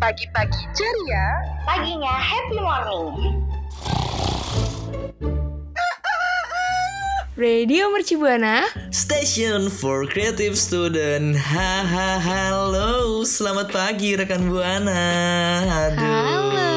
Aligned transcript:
Pagi-pagi 0.00 0.64
ceria, 0.72 1.44
Paginya 1.68 2.16
Happy 2.16 2.56
Morning. 2.56 3.44
Radio 7.36 7.92
Mercubuana. 7.92 8.64
Station 8.88 9.68
for 9.68 10.08
Creative 10.08 10.56
Student. 10.56 11.36
Haha, 11.36 12.16
halo. 12.16 13.28
Selamat 13.28 13.68
pagi 13.76 14.16
rekan 14.16 14.48
Buana. 14.48 15.04
Aduh. 15.68 16.00
Halo, 16.00 16.72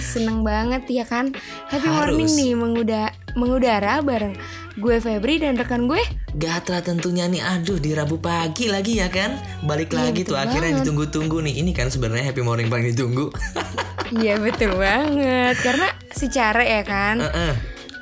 seneng 0.00 0.40
banget 0.40 0.88
ya 0.88 1.04
kan 1.04 1.36
Happy 1.68 1.84
Harus. 1.84 2.16
morning 2.16 2.30
nih 2.32 2.52
menguda 2.56 3.02
mengudara 3.36 4.00
bareng 4.00 4.40
gue 4.80 4.96
Febri 4.96 5.36
dan 5.36 5.54
rekan 5.54 5.84
gue 5.84 6.00
Gatra 6.32 6.80
tentunya 6.80 7.26
nih 7.26 7.38
aduh 7.38 7.76
di 7.76 7.92
Rabu 7.92 8.16
pagi 8.16 8.66
lagi 8.66 8.96
ya 8.96 9.06
kan 9.06 9.36
Balik 9.60 9.90
Iya, 9.90 10.08
lagi 10.08 10.20
tuh 10.22 10.34
akhirnya 10.34 10.72
banget. 10.72 10.80
ditunggu-tunggu 10.80 11.36
nih 11.42 11.54
Ini 11.58 11.70
kan 11.70 11.86
sebenarnya 11.86 12.24
happy 12.24 12.40
morning 12.40 12.66
paling 12.66 12.88
ditunggu 12.88 13.28
Iya 14.16 14.38
betul 14.38 14.72
banget 14.74 15.58
Karena 15.58 15.84
secara 16.08 16.62
ya 16.62 16.80
kan 16.80 17.20
Heeh. 17.20 17.52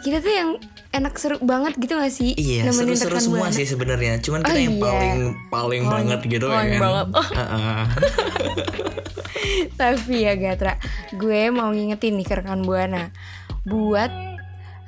Kita 0.01 0.21
tuh 0.21 0.31
yang 0.31 0.51
enak 0.91 1.15
seru 1.17 1.37
banget 1.39 1.75
gitu 1.77 1.97
gak 1.97 2.09
sih 2.09 2.33
Iya 2.33 2.69
seru-seru 2.69 3.19
semua 3.19 3.39
Buana? 3.45 3.53
sih 3.53 3.65
sebenarnya 3.65 4.21
Cuman 4.21 4.41
kita 4.41 4.53
Oh, 4.53 4.61
yang 4.61 4.73
iya. 4.73 4.85
paling 4.85 5.19
paling 5.49 5.83
banget 5.85 6.21
gitu 6.29 6.47
ya 6.47 6.55
paling 6.55 6.71
kan 6.71 6.81
banget. 6.81 7.07
Oh. 7.11 7.27
Heeh. 7.35 7.81
Tapi 9.81 10.15
ya 10.21 10.35
Gatra 10.35 10.77
Gue 11.13 11.49
mau 11.49 11.69
ngingetin 11.69 12.15
nih 12.15 12.25
ke 12.25 12.35
rekan 12.37 12.63
Buana 12.63 13.09
Buat 13.65 14.38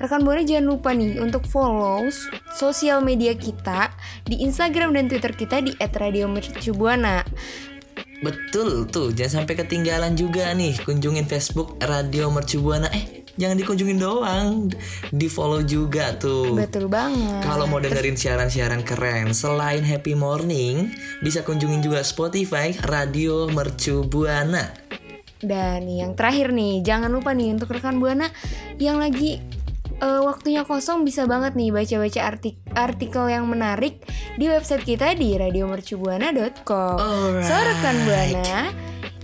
rekan 0.01 0.25
Buana 0.25 0.43
jangan 0.43 0.67
lupa 0.67 0.91
nih 0.97 1.21
Untuk 1.21 1.45
follow 1.45 2.09
sosial 2.57 3.05
media 3.05 3.37
kita 3.37 3.93
Di 4.25 4.41
Instagram 4.43 4.97
dan 4.97 5.13
Twitter 5.13 5.37
kita 5.37 5.61
di 5.61 5.77
@radiomercubuana. 5.77 7.23
Betul 8.21 8.89
tuh 8.89 9.13
jangan 9.13 9.45
sampai 9.45 9.55
ketinggalan 9.61 10.17
juga 10.17 10.53
nih 10.57 10.81
Kunjungin 10.81 11.29
Facebook 11.29 11.77
Radio 11.85 12.33
Mercubuana. 12.33 12.89
Eh 12.93 13.25
jangan 13.41 13.57
dikunjungin 13.57 13.97
doang 14.01 14.69
Di 15.09 15.29
follow 15.29 15.65
juga 15.65 16.17
tuh. 16.17 16.57
Betul 16.57 16.89
banget. 16.89 17.45
Kalau 17.45 17.65
mau 17.69 17.81
dengerin 17.81 18.17
siaran-siaran 18.17 18.85
keren 18.85 19.33
selain 19.33 19.85
Happy 19.85 20.13
Morning, 20.13 20.93
bisa 21.25 21.41
kunjungin 21.45 21.81
juga 21.81 22.05
Spotify 22.05 22.77
Radio 22.85 23.49
Mercu 23.49 24.05
Buana. 24.05 24.69
Dan 25.41 25.89
yang 25.89 26.13
terakhir 26.13 26.53
nih, 26.53 26.85
jangan 26.85 27.09
lupa 27.09 27.33
nih 27.33 27.57
untuk 27.57 27.73
rekan 27.73 27.97
Buana 27.97 28.29
yang 28.77 29.01
lagi 29.01 29.41
eh, 30.01 30.21
waktunya 30.21 30.65
kosong 30.65 31.05
bisa 31.05 31.25
banget 31.25 31.53
nih 31.53 31.71
baca-baca 31.71 32.21
artik- 32.23 32.61
artikel 32.73 33.25
yang 33.27 33.45
menarik 33.45 34.03
di 34.35 34.47
website 34.47 34.83
kita 34.83 35.13
di 35.13 35.37
radiomercubuana.com. 35.37 36.97
Alright. 36.97 37.45
So 37.45 37.55
rekan 37.55 37.97
Buana, 38.03 38.73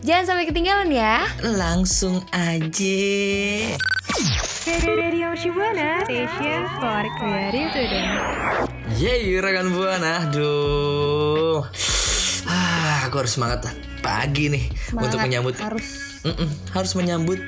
jangan 0.00 0.24
sampai 0.26 0.44
ketinggalan 0.46 0.90
ya. 0.90 1.24
Langsung 1.42 2.20
aja. 2.30 3.02
Radio 4.66 5.30
Shibuana 5.32 6.02
Station 6.02 6.60
for 6.76 7.02
Creative 7.16 7.70
Student. 7.70 8.10
Yeay 8.96 9.38
rekan 9.38 9.70
Buana, 9.70 10.26
aduh. 10.26 11.62
Ah, 12.46 13.06
aku 13.06 13.18
harus 13.18 13.34
semangat 13.34 13.66
pagi 13.98 14.46
nih 14.46 14.64
untuk 14.94 15.18
menyambut 15.18 15.58
harus 15.58 16.20
Mm-mm, 16.22 16.46
harus 16.70 16.94
menyambut 16.94 17.38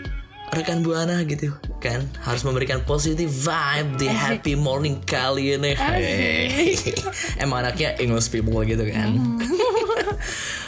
rekan 0.51 0.81
buana 0.81 1.21
gitu 1.23 1.53
kan 1.79 2.01
harus 2.21 2.41
memberikan 2.41 2.81
positive 2.83 3.29
vibe 3.29 3.91
di 3.97 4.07
happy 4.07 4.55
morning 4.55 4.99
kali 5.01 5.55
ini 5.55 5.73
Hey. 5.75 6.75
emang 7.43 7.63
anaknya 7.63 7.95
English 7.97 8.29
people 8.29 8.57
gitu 8.63 8.83
kan 8.85 9.13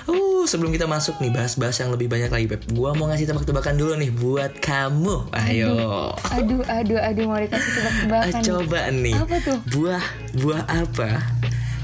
uh 0.07 0.43
sebelum 0.43 0.71
kita 0.71 0.85
masuk 0.85 1.19
nih 1.19 1.31
bahas-bahas 1.31 1.77
yang 1.77 1.91
lebih 1.91 2.07
banyak 2.07 2.29
lagi 2.29 2.47
Beb 2.47 2.63
gua 2.71 2.93
mau 2.93 3.07
ngasih 3.07 3.27
tebak-tebakan 3.27 3.75
dulu 3.75 3.93
nih 3.95 4.11
buat 4.11 4.53
kamu 4.59 5.29
ayo 5.39 6.11
aduh 6.27 6.63
aduh 6.67 6.99
aduh 6.99 7.25
mau 7.27 7.39
dikasih 7.39 7.71
Ah, 7.71 7.77
tebak-tebakan. 7.77 8.33
nih. 8.33 8.45
coba 8.45 8.81
nih 8.91 9.17
Apa 9.17 9.37
tuh? 9.41 9.59
buah 9.71 10.05
buah 10.37 10.63
apa 10.67 11.11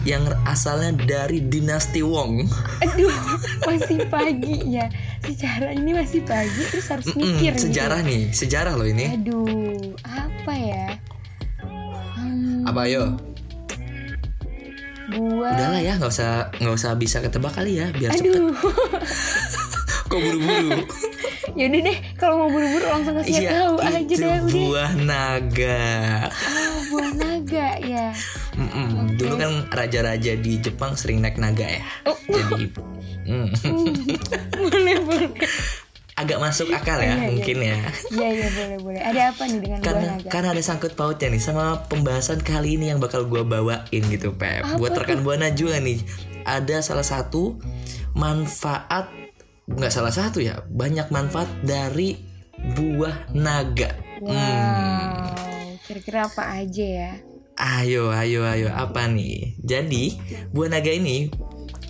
yang 0.06 0.22
asalnya 0.44 0.94
dari 0.96 1.42
dinasti 1.42 1.98
Wong 2.00 2.46
Aduh, 2.86 3.10
masih 3.62 4.06
pagi 4.06 4.78
ya. 4.78 4.86
Secara 5.20 5.74
ini 5.74 5.90
masih 5.90 6.22
pagi 6.22 6.62
terus 6.64 6.86
harus 6.86 7.06
Mm-mm, 7.10 7.42
mikir 7.42 7.58
sejarah 7.58 8.00
gitu. 8.00 8.08
nih 8.08 8.22
sejarah 8.30 8.72
loh 8.72 8.86
ini 8.86 9.10
Aduh, 9.12 9.98
apa 10.06 10.52
ya? 10.54 10.86
Hmm, 11.58 12.62
apa 12.64 12.86
ayo 12.86 13.18
buah 15.08 15.54
Udahlah 15.54 15.80
ya, 15.80 15.92
nggak 15.96 16.10
usah 16.10 16.30
nggak 16.56 16.74
usah 16.74 16.90
bisa 16.94 17.18
ketebak 17.18 17.52
kali 17.52 17.78
ya, 17.78 17.90
biar 17.90 18.10
cepet. 18.12 18.26
Aduh. 18.26 18.50
Kok 20.10 20.18
buru-buru? 20.18 20.82
Yaudah 21.58 21.80
deh, 21.80 21.98
kalau 22.14 22.34
mau 22.36 22.50
buru-buru 22.50 22.84
langsung 22.84 23.14
kasih 23.16 23.38
Iya, 23.40 23.50
tahu 23.54 23.74
aja 23.80 24.02
deh 24.12 24.28
udah. 24.28 24.50
buah 24.50 24.92
naga. 24.98 25.86
Oh, 26.28 26.78
buah 26.90 27.10
naga 27.16 27.68
ya. 27.80 28.06
Mm-mm, 28.56 29.14
Dulu 29.14 29.34
kan 29.36 29.50
raja-raja 29.68 30.32
di 30.34 30.56
Jepang 30.58 30.96
sering 30.96 31.20
naik 31.20 31.36
naga 31.36 31.68
ya. 31.68 31.84
Oh. 32.04 32.16
Jadi 32.24 32.72
mm, 33.24 33.48
boleh, 34.64 34.96
boleh. 35.00 35.28
agak 36.16 36.40
masuk 36.40 36.72
akal 36.72 36.96
ya, 36.96 37.04
Iya, 37.06 37.12
iya. 37.12 37.26
mungkin 37.28 37.56
ya. 37.60 37.76
Iya, 38.08 38.28
iya, 38.32 38.48
boleh, 38.50 38.78
boleh. 38.80 39.00
Ada 39.04 39.20
apa 39.30 39.42
nih 39.44 39.60
dengan 39.60 39.78
buah 39.78 39.84
Karena 39.84 40.08
naga? 40.16 40.28
karena 40.32 40.48
ada 40.50 40.62
sangkut 40.64 40.92
pautnya 40.92 41.28
nih 41.28 41.42
sama 41.42 41.64
pembahasan 41.84 42.40
kali 42.40 42.74
ini 42.74 42.88
yang 42.88 42.98
bakal 42.98 43.24
gua 43.24 43.44
bawain 43.44 43.84
gitu, 44.08 44.32
Pep. 44.32 44.64
Buat 44.74 44.96
rekan 44.96 45.20
buana 45.20 45.52
juga 45.52 45.76
nih. 45.76 46.00
Ada 46.42 46.80
salah 46.80 47.04
satu 47.04 47.60
manfaat 48.12 49.12
nggak 49.66 49.92
salah 49.92 50.08
satu 50.10 50.40
ya, 50.40 50.64
banyak 50.64 51.10
manfaat 51.10 51.52
dari 51.60 52.16
buah 52.72 53.28
naga. 53.30 53.92
Wow, 54.16 55.76
kira-kira 55.84 56.24
apa 56.24 56.56
aja 56.56 56.86
ya? 56.86 57.12
Ayo, 57.66 58.14
ayo, 58.14 58.46
ayo, 58.46 58.70
apa 58.70 59.10
nih? 59.10 59.58
Jadi, 59.58 60.14
buah 60.54 60.70
naga 60.70 60.94
ini 60.94 61.26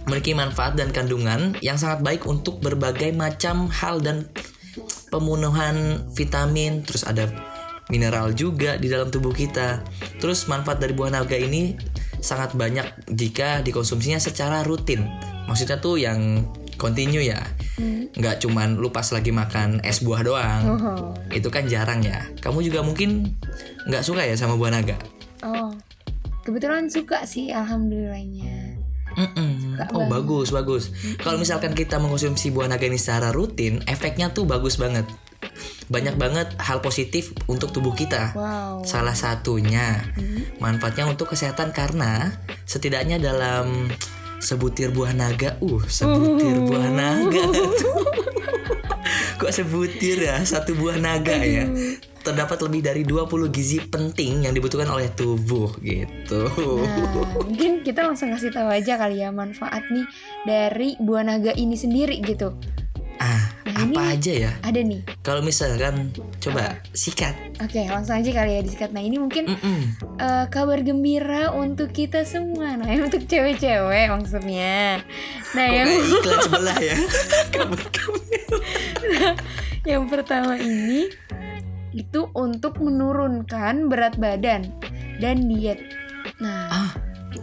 memiliki 0.08 0.32
manfaat 0.32 0.72
dan 0.72 0.88
kandungan 0.88 1.52
yang 1.60 1.76
sangat 1.76 2.00
baik 2.00 2.24
untuk 2.24 2.64
berbagai 2.64 3.12
macam 3.12 3.68
hal 3.68 4.00
dan 4.00 4.24
pemenuhan 5.12 6.00
vitamin, 6.16 6.80
terus 6.80 7.04
ada 7.04 7.28
mineral 7.92 8.32
juga 8.32 8.80
di 8.80 8.88
dalam 8.88 9.12
tubuh 9.12 9.36
kita. 9.36 9.84
Terus 10.16 10.48
manfaat 10.48 10.80
dari 10.80 10.96
buah 10.96 11.12
naga 11.12 11.36
ini 11.36 11.76
sangat 12.24 12.56
banyak 12.56 13.12
jika 13.12 13.60
dikonsumsinya 13.60 14.16
secara 14.16 14.64
rutin. 14.64 15.04
Maksudnya 15.44 15.76
tuh 15.76 16.00
yang 16.00 16.48
continue 16.80 17.28
ya. 17.28 17.44
Nggak 18.16 18.40
cuman 18.40 18.80
lu 18.80 18.88
pas 18.88 19.04
lagi 19.12 19.28
makan 19.28 19.84
es 19.84 20.00
buah 20.00 20.24
doang. 20.24 20.62
Oh, 20.64 21.12
Itu 21.28 21.52
kan 21.52 21.68
jarang 21.68 22.00
ya. 22.00 22.24
Kamu 22.40 22.64
juga 22.64 22.80
mungkin 22.80 23.36
nggak 23.84 24.00
suka 24.00 24.24
ya 24.24 24.40
sama 24.40 24.56
buah 24.56 24.72
naga? 24.72 24.96
Oh. 25.44 25.72
Kebetulan 26.46 26.86
suka 26.86 27.26
sih, 27.26 27.50
alhamdulillahnya. 27.50 28.78
Mm-mm. 29.16 29.74
Suka 29.74 29.84
Oh 29.96 30.04
banget. 30.06 30.12
bagus 30.12 30.48
bagus. 30.52 30.84
Kalau 31.18 31.40
misalkan 31.40 31.72
kita 31.72 31.96
mengkonsumsi 31.98 32.52
buah 32.52 32.68
naga 32.70 32.86
ini 32.86 33.00
secara 33.00 33.32
rutin, 33.32 33.82
efeknya 33.90 34.30
tuh 34.30 34.46
bagus 34.46 34.78
banget. 34.78 35.04
banyak 35.86 36.18
banget 36.18 36.50
hal 36.58 36.82
positif 36.82 37.30
untuk 37.46 37.70
tubuh 37.70 37.94
kita. 37.94 38.34
Wow. 38.34 38.82
Salah 38.82 39.14
satunya 39.14 40.02
manfaatnya 40.58 41.06
untuk 41.06 41.30
kesehatan 41.30 41.70
karena 41.70 42.34
setidaknya 42.66 43.22
dalam 43.22 43.86
sebutir 44.42 44.90
buah 44.90 45.14
naga, 45.14 45.54
uh, 45.62 45.82
sebutir 45.86 46.66
buah 46.66 46.90
naga. 46.90 47.46
Kok 49.40 49.52
sebutir 49.54 50.26
ya 50.26 50.42
satu 50.42 50.74
buah 50.74 50.98
naga 50.98 51.38
ya? 51.38 51.70
Terdapat 52.26 52.58
lebih 52.60 52.80
dari 52.82 53.02
20 53.02 53.22
gizi 53.48 53.78
penting 53.80 54.42
yang 54.42 54.52
dibutuhkan 54.52 54.90
oleh 54.90 55.06
tubuh 55.08 55.70
gitu. 55.78 56.50
Nah, 56.50 57.22
mungkin 57.38 57.80
kita 57.80 58.02
langsung 58.02 58.28
kasih 58.28 58.50
tahu 58.50 58.66
aja 58.66 58.98
kali 58.98 59.22
ya 59.22 59.30
manfaat 59.30 59.86
nih 59.86 60.02
dari 60.42 60.98
buah 60.98 61.22
naga 61.22 61.54
ini 61.54 61.74
sendiri 61.74 62.18
gitu. 62.20 62.50
Ah, 63.16 63.54
Nah, 63.66 63.82
apa 63.82 63.92
ini- 64.02 64.12
aja 64.12 64.32
ya? 64.40 64.52
Ada 64.60 64.80
nih. 64.80 65.00
Kalau 65.20 65.40
misalkan 65.40 66.10
coba 66.36 66.82
sikat. 66.90 67.32
Oke, 67.58 67.84
langsung 67.84 68.12
aja 68.14 68.30
kali 68.30 68.52
ya 68.52 68.60
disikat. 68.60 68.90
Nah, 68.90 69.00
ini 69.00 69.16
mungkin 69.16 69.46
Mm-mm. 69.46 69.80
eh, 70.16 70.44
kabar 70.48 70.80
gembira 70.80 71.48
untuk 71.50 71.90
kita 71.90 72.24
semua. 72.24 72.74
Nah, 72.74 72.88
untuk 72.98 73.22
cewek-cewek 73.22 74.10
maksudnya. 74.10 75.00
Nah, 75.52 75.64
Kok 75.64 75.76
yang 75.76 75.88
iklan 76.12 76.38
sebelah 76.42 76.78
ya? 76.78 76.96
Kabar-kabar. 77.54 78.20
yang 79.84 80.04
pertama 80.06 80.56
ini 80.56 81.06
itu 81.96 82.28
untuk 82.36 82.76
menurunkan 82.78 83.88
berat 83.88 84.20
badan 84.20 84.68
dan 85.18 85.48
diet. 85.48 85.80
Nah, 86.38 86.68
Ah. 86.68 86.92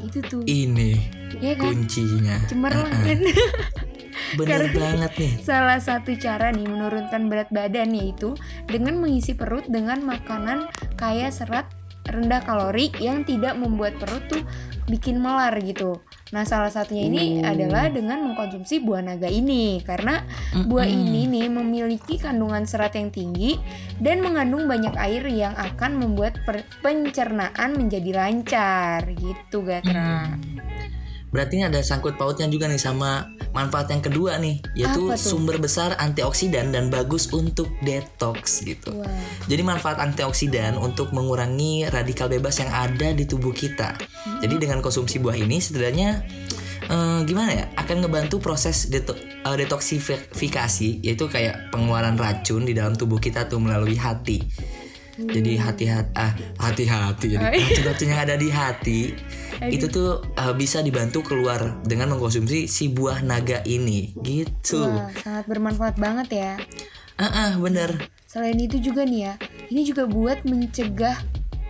itu 0.06 0.22
tuh. 0.22 0.46
Ini 0.46 0.94
ya 1.42 1.58
kan? 1.58 1.74
kuncinya. 1.74 2.38
Cemerlang 2.46 2.86
Ah, 2.88 2.94
ah. 2.94 3.04
kan? 3.04 3.20
Bener 4.38 4.66
Karena- 4.70 4.74
banget 4.78 5.12
nih. 5.18 5.32
Salah 5.42 5.78
satu 5.78 6.14
cara 6.18 6.50
nih 6.50 6.66
menurunkan 6.66 7.30
berat 7.30 7.50
badan 7.50 7.94
yaitu 7.94 8.38
dengan 8.66 8.98
mengisi 8.98 9.34
perut 9.34 9.66
dengan 9.66 10.02
makanan 10.02 10.70
kaya 10.98 11.30
serat 11.30 11.70
rendah 12.04 12.42
kalori 12.42 12.94
yang 12.98 13.24
tidak 13.24 13.58
membuat 13.58 13.98
perut 13.98 14.22
tuh 14.30 14.44
bikin 14.86 15.18
melar 15.18 15.54
gitu. 15.62 15.98
Nah, 16.34 16.42
salah 16.50 16.74
satunya 16.74 17.06
ini 17.06 17.46
Oh. 17.46 17.54
adalah 17.54 17.94
dengan 17.94 18.26
mengkonsumsi 18.26 18.82
buah 18.82 19.06
naga 19.06 19.30
ini 19.30 19.86
karena 19.86 20.26
buah 20.66 20.90
Mm-mm. 20.90 21.06
ini 21.06 21.22
nih 21.30 21.48
memiliki 21.54 22.18
kandungan 22.18 22.66
serat 22.66 22.98
yang 22.98 23.14
tinggi 23.14 23.62
dan 24.02 24.26
mengandung 24.26 24.66
banyak 24.66 24.98
air 24.98 25.22
yang 25.30 25.54
akan 25.54 26.02
membuat 26.02 26.42
pencernaan 26.82 27.78
menjadi 27.78 28.18
lancar 28.18 29.06
gitu, 29.14 29.62
Gatra. 29.62 30.34
Berarti 31.30 31.54
ini 31.62 31.66
ada 31.70 31.82
sangkut 31.86 32.18
pautnya 32.18 32.50
juga 32.50 32.66
nih 32.66 32.82
sama 32.82 33.30
manfaat 33.54 33.88
yang 33.94 34.02
kedua 34.02 34.42
nih, 34.42 34.60
yaitu 34.74 35.14
sumber 35.16 35.62
besar 35.62 35.94
antioksidan 36.02 36.74
dan 36.74 36.90
bagus 36.90 37.30
untuk 37.30 37.70
detox 37.86 38.66
gitu. 38.66 38.92
Wah. 38.98 39.08
Jadi 39.46 39.62
manfaat 39.62 40.02
antioksidan 40.02 40.76
untuk 40.82 41.14
mengurangi 41.14 41.88
radikal 41.88 42.28
bebas 42.28 42.60
yang 42.60 42.74
ada 42.74 43.14
di 43.14 43.30
tubuh 43.30 43.54
kita. 43.54 43.96
Jadi 44.42 44.56
dengan 44.58 44.82
konsumsi 44.82 45.22
buah 45.22 45.38
ini 45.38 45.62
setidaknya 45.62 46.26
eh, 46.90 47.20
gimana 47.24 47.52
ya 47.54 47.66
akan 47.78 48.04
ngebantu 48.04 48.42
proses 48.42 48.90
deto- 48.90 49.16
eh, 49.22 49.56
detoksifikasi 49.56 50.90
yaitu 51.06 51.26
kayak 51.30 51.70
pengeluaran 51.70 52.18
racun 52.18 52.66
di 52.66 52.74
dalam 52.74 52.98
tubuh 52.98 53.22
kita 53.22 53.46
tuh 53.48 53.62
melalui 53.62 53.96
hati. 53.96 54.44
Jadi 55.13 55.56
hati-hati 55.56 56.10
ah 56.13 56.33
hati-hati 56.57 57.25
jadi 57.30 57.44
Oh, 57.44 57.54
iya. 57.54 57.62
racun-racun 57.63 58.07
yang 58.07 58.21
ada 58.21 58.36
di 58.36 58.50
hati 58.50 59.00
itu 59.63 59.86
tuh 59.86 60.25
eh, 60.33 60.54
bisa 60.54 60.81
dibantu 60.81 61.21
keluar 61.21 61.80
dengan 61.81 62.10
mengkonsumsi 62.10 62.65
si 62.65 62.89
buah 62.89 63.21
naga 63.21 63.62
ini 63.63 64.18
gitu. 64.19 64.81
Wah, 64.81 65.13
sangat 65.15 65.45
bermanfaat 65.45 65.95
banget 65.95 66.27
ya. 66.33 66.51
Ah 67.15 67.30
ah, 67.30 67.51
bener. 67.56 68.10
Selain 68.25 68.57
itu 68.57 68.81
juga 68.81 69.06
nih 69.06 69.30
ya, 69.30 69.33
ini 69.69 69.86
juga 69.86 70.10
buat 70.10 70.42
mencegah 70.42 71.21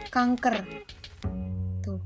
kanker. 0.07 0.63
Tuh. 1.83 1.99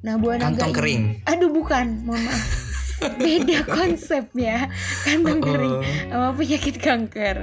Nah, 0.00 0.14
buah 0.14 0.38
naga 0.38 0.62
Kantong 0.62 0.70
ini- 0.70 0.78
kering. 0.78 1.02
Aduh, 1.26 1.50
bukan. 1.50 2.06
Mohon 2.06 2.22
maaf. 2.30 2.63
Beda 3.00 3.66
konsep 3.66 4.30
ya. 4.36 4.70
Kantong 5.02 5.40
oh. 5.40 5.44
kering 5.44 5.76
sama 6.10 6.30
penyakit 6.36 6.76
kanker. 6.78 7.36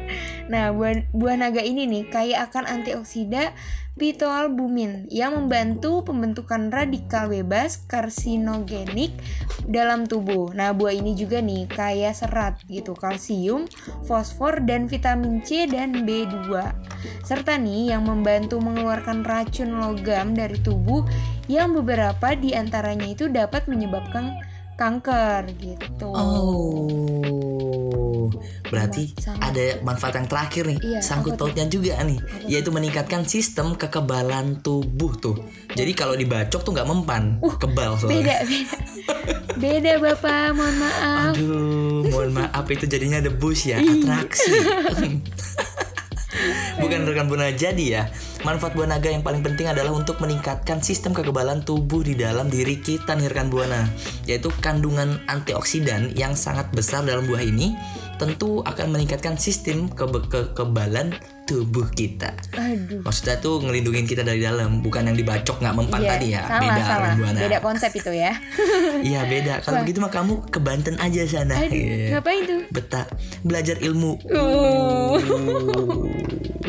Nah, 0.47 0.71
buah, 0.75 1.07
buah 1.11 1.35
naga 1.39 1.61
ini 1.63 1.87
nih 1.87 2.03
kaya 2.11 2.43
akan 2.47 2.67
antioksida 2.67 3.53
pitoalbumin 3.99 5.11
yang 5.11 5.35
membantu 5.35 6.01
pembentukan 6.07 6.71
radikal 6.71 7.27
bebas 7.27 7.83
karsinogenik 7.91 9.11
dalam 9.67 10.07
tubuh. 10.07 10.55
Nah, 10.55 10.71
buah 10.71 10.95
ini 10.95 11.13
juga 11.13 11.43
nih 11.43 11.67
kaya 11.67 12.15
serat 12.15 12.63
gitu, 12.71 12.95
kalsium, 12.95 13.67
fosfor 14.07 14.63
dan 14.63 14.87
vitamin 14.87 15.43
C 15.43 15.67
dan 15.67 16.07
B2. 16.07 16.49
Serta 17.27 17.59
nih 17.59 17.91
yang 17.91 18.07
membantu 18.07 18.63
mengeluarkan 18.63 19.27
racun 19.27 19.77
logam 19.77 20.33
dari 20.33 20.57
tubuh 20.63 21.03
yang 21.51 21.75
beberapa 21.75 22.31
di 22.33 22.55
antaranya 22.55 23.11
itu 23.11 23.27
dapat 23.27 23.67
menyebabkan 23.67 24.39
kanker 24.81 25.41
gitu. 25.61 26.07
Oh, 26.09 28.27
berarti 28.65 29.13
Sangat- 29.13 29.53
ada 29.53 29.65
manfaat 29.81 30.13
yang 30.15 30.25
terakhir 30.25 30.63
nih, 30.65 30.77
Iya, 30.81 30.99
sangkut 30.99 31.37
pautnya 31.37 31.63
juga 31.67 32.01
nih, 32.01 32.17
Apa 32.17 32.49
yaitu 32.49 32.69
meningkatkan 32.69 33.21
sistem 33.23 33.75
kekebalan 33.75 34.59
tubuh 34.59 35.11
tuh. 35.15 35.35
Jadi 35.71 35.91
kalau 35.93 36.15
dibacok 36.15 36.61
tuh 36.61 36.71
nggak 36.73 36.87
mempan, 36.87 37.37
kebal 37.37 37.95
soalnya. 37.95 38.09
Uh, 38.09 38.17
Beda, 38.17 38.35
beda. 38.41 38.75
Beda 39.61 39.91
Bapak, 39.99 40.45
mohon 40.51 40.75
maaf. 40.79 41.31
Aduh, 41.31 42.01
mohon 42.09 42.29
maaf 42.33 42.65
itu 42.65 42.85
jadinya 42.85 43.21
debus 43.21 43.67
ya, 43.67 43.77
Iya. 43.77 43.93
atraksi. 43.93 44.49
Bukan 46.81 46.99
rekan 47.05 47.29
buana 47.29 47.53
jadi 47.53 47.85
ya. 47.85 48.03
Manfaat 48.41 48.73
buah 48.73 48.89
naga 48.89 49.05
yang 49.05 49.21
paling 49.21 49.45
penting 49.45 49.69
adalah 49.69 49.93
untuk 49.93 50.17
meningkatkan 50.17 50.81
sistem 50.81 51.13
kekebalan 51.13 51.61
tubuh 51.61 52.01
di 52.01 52.17
dalam 52.17 52.49
diri 52.49 52.81
kita 52.81 53.13
nih 53.13 53.29
rekan 53.29 53.53
buana, 53.53 53.85
yaitu 54.25 54.49
kandungan 54.57 55.21
antioksidan 55.25 56.17
yang 56.17 56.33
sangat 56.33 56.65
besar 56.73 57.05
dalam 57.05 57.29
buah 57.29 57.39
ini 57.39 57.77
tentu 58.17 58.61
akan 58.61 58.93
meningkatkan 58.93 59.33
sistem 59.33 59.89
kebe- 59.89 60.25
kekebalan 60.25 61.13
tubuh 61.45 61.85
kita. 61.89 62.33
Aduh. 62.53 63.01
Maksudnya 63.01 63.37
tuh 63.37 63.61
ngelindungin 63.61 64.05
kita 64.05 64.21
dari 64.21 64.41
dalam, 64.41 64.81
bukan 64.81 65.05
yang 65.05 65.17
dibacok 65.17 65.57
nggak 65.57 65.75
mempan 65.75 65.99
Iya, 65.99 66.09
tadi 66.11 66.27
ya. 66.29 66.41
salah, 66.41 66.61
beda 66.61 66.81
rekan 66.81 67.13
buana. 67.17 67.39
Beda 67.41 67.57
konsep 67.61 67.91
itu 67.93 68.11
ya. 68.11 68.33
Iya 69.01 69.21
beda. 69.25 69.53
Kalau 69.61 69.81
begitu 69.81 69.97
mah 69.97 70.09
kamu 70.09 70.33
ke 70.49 70.57
Banten 70.57 70.97
aja 70.97 71.21
sana. 71.25 71.57
Aduh, 71.57 71.73
Iya. 71.73 72.17
ngapain 72.17 72.41
tuh? 72.45 72.61
Betah 72.69 73.05
belajar 73.41 73.77
ilmu. 73.77 74.17
Uh. 74.29 75.17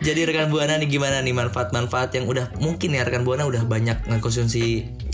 Jadi 0.00 0.20
rekan 0.24 0.48
buana 0.48 0.78
nih 0.80 0.88
gimana 0.88 1.20
nih 1.20 1.34
manfaat-manfaat 1.36 2.14
yang 2.16 2.24
udah 2.30 2.54
mungkin 2.60 2.96
ya 2.96 3.02
rekan 3.04 3.22
buana 3.26 3.44
udah 3.44 3.66
banyak 3.66 4.06
ngekonsumsi 4.08 4.64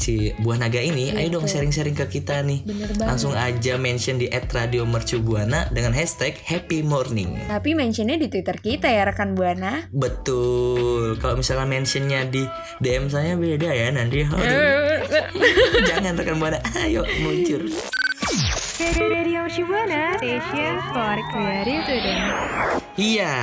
si 0.01 0.33
buah 0.41 0.57
naga 0.57 0.81
ini. 0.81 1.13
Ayo 1.13 1.41
dong 1.41 1.47
sharing-sharing 1.47 1.95
ke 1.95 2.07
kita 2.09 2.41
nih. 2.41 2.65
Bener 2.65 2.91
banget. 2.97 3.09
Langsung 3.11 3.33
aja 3.37 3.77
mention 3.77 4.17
di 4.17 4.31
@radiomercubuana 4.33 5.69
dengan 5.75 5.93
hashtag 5.93 6.39
Happy 6.45 6.81
Morning. 6.81 7.37
tapi 7.51 7.77
mentionnya 7.77 8.17
di 8.17 8.33
Twitter 8.33 8.57
kita 8.57 8.89
ya 8.89 9.05
rekan 9.05 9.37
Buana. 9.37 9.87
Betul. 9.93 11.21
Kalau 11.21 11.39
misalnya 11.39 11.69
mentionnya 11.69 12.25
di 12.27 12.43
DM 12.81 13.13
saya 13.13 13.37
beda 13.37 13.69
ya 13.71 13.93
nanti. 13.93 14.25
Jangan 15.89 16.17
rekan 16.17 16.37
buana. 16.41 16.59
Ayo 16.81 17.05
muncul. 17.21 17.69
Radio 18.81 19.45
Shibuana, 19.45 20.17
station 20.17 20.81
for 20.89 21.17
creative 21.29 21.85
student. 21.85 22.33
Iya, 22.97 23.35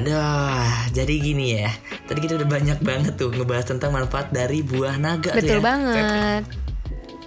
aduh, 0.00 0.64
jadi 0.96 1.12
gini 1.20 1.60
ya. 1.60 1.68
Tadi 2.08 2.24
kita 2.24 2.40
udah 2.40 2.48
banyak 2.48 2.80
banget 2.80 3.20
tuh 3.20 3.36
ngebahas 3.36 3.68
tentang 3.68 3.92
manfaat 3.92 4.32
dari 4.32 4.64
buah 4.64 4.96
naga. 4.96 5.36
tuh 5.36 5.44
Betul 5.44 5.60
ya. 5.60 5.64
banget. 5.64 6.42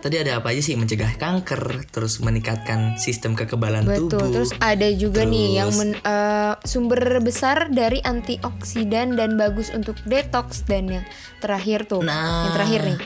Tadi 0.01 0.15
ada 0.17 0.41
apa 0.41 0.50
aja 0.50 0.62
sih? 0.63 0.74
Mencegah 0.74 1.21
kanker, 1.21 1.93
terus 1.93 2.17
meningkatkan 2.17 2.98
sistem 2.98 3.38
kekebalan 3.38 3.86
Betul. 3.86 4.09
tubuh. 4.09 4.33
Terus 4.33 4.51
ada 4.57 4.89
juga 4.89 5.21
nih 5.21 5.62
yang 5.62 5.69
Terus- 5.69 5.86
men- 5.86 6.01
eh, 6.01 6.53
sumber 6.65 7.21
besar 7.21 7.69
dari 7.69 8.01
antioksidan 8.01 9.13
dan 9.13 9.38
bagus 9.38 9.69
untuk 9.69 10.01
detox 10.09 10.65
dan 10.65 10.89
yang 10.89 11.05
terakhir 11.45 11.86
tuh. 11.86 12.01
Nah, 12.01 12.50
yang 12.50 12.53
terakhir 12.57 12.81
nih. 12.89 13.00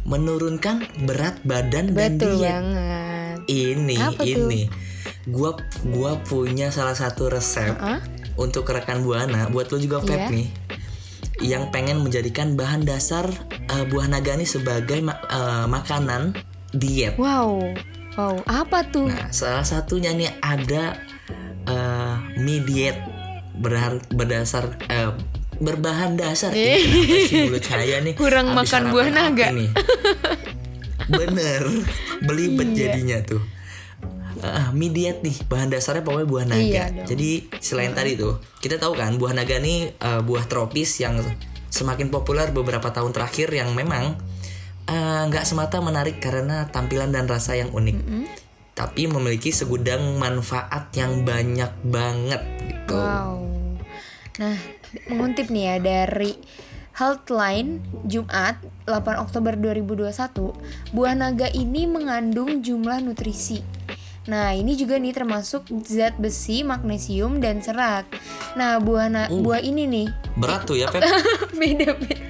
menurunkan 0.00 1.06
berat 1.06 1.38
badan 1.44 1.92
dan 1.94 2.18
Betul 2.18 2.40
diet. 2.40 2.50
banget. 2.50 3.09
Ini, 3.50 3.96
Apa 3.98 4.22
ini. 4.22 4.70
Gua 5.26 5.52
gua 5.84 6.16
punya 6.20 6.70
salah 6.70 6.94
satu 6.94 7.28
resep 7.28 7.74
Hah? 7.74 7.98
untuk 8.36 8.64
rekan 8.64 9.02
buana, 9.02 9.46
buat 9.48 9.68
lo 9.68 9.76
juga 9.76 9.98
Feb 9.98 10.16
Iya. 10.16 10.28
nih. 10.30 10.48
Yang 11.42 11.64
pengen 11.70 11.98
menjadikan 11.98 12.54
bahan 12.54 12.82
dasar 12.82 13.26
eh, 13.66 13.84
buah 13.84 14.06
naga 14.06 14.32
ini 14.32 14.44
sebagai 14.44 15.00
ma- 15.00 15.18
eh, 15.20 15.66
makanan 15.66 16.38
diet. 16.70 17.16
Wow. 17.16 17.74
Wow, 18.12 18.42
apa 18.44 18.84
tuh? 18.86 19.06
Nah, 19.06 19.30
salah 19.30 19.62
satunya 19.62 20.12
nih 20.12 20.30
ada 20.38 20.98
eh, 21.64 22.14
mie 22.36 22.60
diet 22.60 22.98
berhan- 23.54 24.02
berdasar 24.08 24.76
eh, 24.86 25.10
berbahan 25.56 26.16
dasar 26.16 26.50
Ini 26.50 26.72
kenapa 26.80 27.16
sih 27.22 27.40
mulut 27.42 27.60
saya 27.62 27.96
nih 28.00 28.14
Kurang 28.20 28.50
makan 28.50 28.82
buah 28.90 29.08
naga. 29.08 29.48
nih? 29.50 29.70
Bener, 31.10 31.62
belibet 32.22 32.68
Iya. 32.72 32.94
jadinya 32.94 33.18
tuh. 33.26 33.42
Eh, 34.40 34.68
mie 34.72 34.88
diet 34.88 35.20
nih 35.20 35.36
bahan 35.50 35.68
dasarnya 35.68 36.00
pokoknya 36.00 36.28
buah 36.30 36.44
naga. 36.48 36.62
Iya 36.62 36.84
dong. 36.94 37.06
Jadi 37.10 37.30
selain 37.60 37.92
tadi 37.92 38.16
tuh 38.16 38.40
kita 38.62 38.80
tahu 38.80 38.96
kan 38.96 39.18
buah 39.20 39.34
naga 39.36 39.58
nih 39.60 39.92
eh, 39.92 40.20
buah 40.24 40.48
tropis 40.48 41.02
yang 41.02 41.20
semakin 41.68 42.08
populer 42.08 42.48
beberapa 42.48 42.88
tahun 42.88 43.12
terakhir 43.12 43.52
yang 43.52 43.74
memang 43.76 44.16
eh, 44.88 45.22
nggak 45.28 45.44
semata 45.44 45.82
menarik 45.84 46.22
karena 46.22 46.70
tampilan 46.72 47.12
dan 47.12 47.28
rasa 47.28 47.58
yang 47.58 47.68
unik, 47.70 47.98
tapi 48.72 49.06
memiliki 49.06 49.52
segudang 49.52 50.16
manfaat 50.16 50.88
yang 50.96 51.20
banyak 51.22 51.70
banget 51.84 52.42
gitu. 52.64 52.96
Wow. 52.96 53.44
Nah, 54.40 54.56
mengutip 55.12 55.52
nih 55.52 55.64
ya 55.68 55.76
dari 55.78 56.32
Healthline 57.00 57.80
Jumat 58.04 58.60
8 58.84 58.92
Oktober 59.16 59.56
2021, 59.56 60.52
buah 60.92 61.16
naga 61.16 61.48
ini 61.48 61.88
mengandung 61.88 62.60
jumlah 62.60 63.00
nutrisi. 63.00 63.64
Nah, 64.28 64.52
ini 64.52 64.76
juga 64.76 65.00
nih 65.00 65.16
termasuk 65.16 65.64
zat 65.80 66.20
besi, 66.20 66.60
magnesium 66.60 67.40
dan 67.40 67.64
serat. 67.64 68.04
Nah, 68.52 68.76
buah 68.76 69.08
na- 69.08 69.32
Uh. 69.32 69.40
buah 69.40 69.64
ini 69.64 69.88
nih 69.88 70.08
Berat 70.36 70.68
tuh 70.68 70.76
ya 70.76 70.92
Pep, 70.92 71.00
beda-beda. 71.56 72.20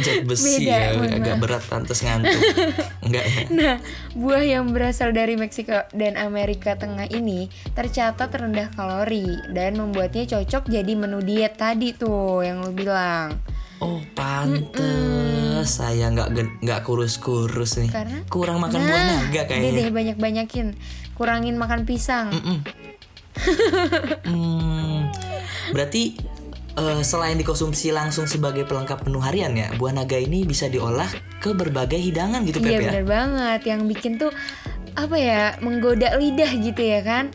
Zat 0.00 0.26
besi 0.26 0.66
Beda, 0.66 0.74
ya 0.74 0.88
mohon 0.98 1.12
agak 1.14 1.36
berat 1.38 1.64
pantas 1.64 2.02
ngantuk. 2.02 2.40
Enggak 3.06 3.24
ya? 3.24 3.40
Nah, 3.50 3.76
buah 4.14 4.42
yang 4.42 4.70
berasal 4.70 5.14
dari 5.14 5.38
Meksiko 5.38 5.86
dan 5.94 6.18
Amerika 6.18 6.74
Tengah 6.74 7.06
ini 7.10 7.46
tercatat 7.72 8.30
rendah 8.30 8.70
kalori 8.74 9.38
dan 9.50 9.78
membuatnya 9.78 10.26
cocok 10.26 10.68
jadi 10.68 10.92
menu 10.94 11.22
diet 11.22 11.54
tadi 11.54 11.94
tuh 11.94 12.42
yang 12.42 12.62
lu 12.62 12.74
bilang. 12.74 13.38
Oh 13.80 14.04
pantes 14.12 15.64
saya 15.64 16.12
nggak 16.12 16.60
nggak 16.60 16.80
kurus-kurus 16.84 17.80
nih. 17.80 17.88
Karena 17.88 18.18
kurang 18.28 18.60
makan 18.60 18.80
buah 18.80 19.00
Nah, 19.00 19.24
naga 19.24 19.28
Udah 19.30 19.44
kayaknya. 19.48 19.78
deh 19.80 19.88
banyak-banyakin. 19.88 20.66
Kurangin 21.16 21.56
makan 21.56 21.88
pisang. 21.88 22.28
Mm-mm. 22.32 22.58
Hmm, 24.26 25.08
berarti 25.72 26.18
eh, 26.72 27.00
selain 27.00 27.34
dikonsumsi 27.34 27.90
langsung 27.90 28.24
sebagai 28.24 28.62
pelengkap 28.62 29.02
menu 29.02 29.18
harian 29.18 29.52
ya, 29.52 29.70
buah 29.74 29.92
naga 29.92 30.14
ini 30.14 30.42
bisa 30.42 30.66
diolah 30.66 31.08
ke 31.38 31.50
berbagai 31.50 31.98
hidangan 31.98 32.42
gitu 32.44 32.58
Iya 32.58 32.66
Pep 32.66 32.72
ya. 32.72 32.90
bener 32.90 33.04
banget. 33.04 33.60
Yang 33.64 33.80
bikin 33.88 34.12
tuh 34.16 34.30
apa 34.92 35.16
ya 35.16 35.54
menggoda 35.58 36.14
lidah 36.14 36.50
gitu 36.52 36.82
ya 36.82 37.00
kan? 37.00 37.30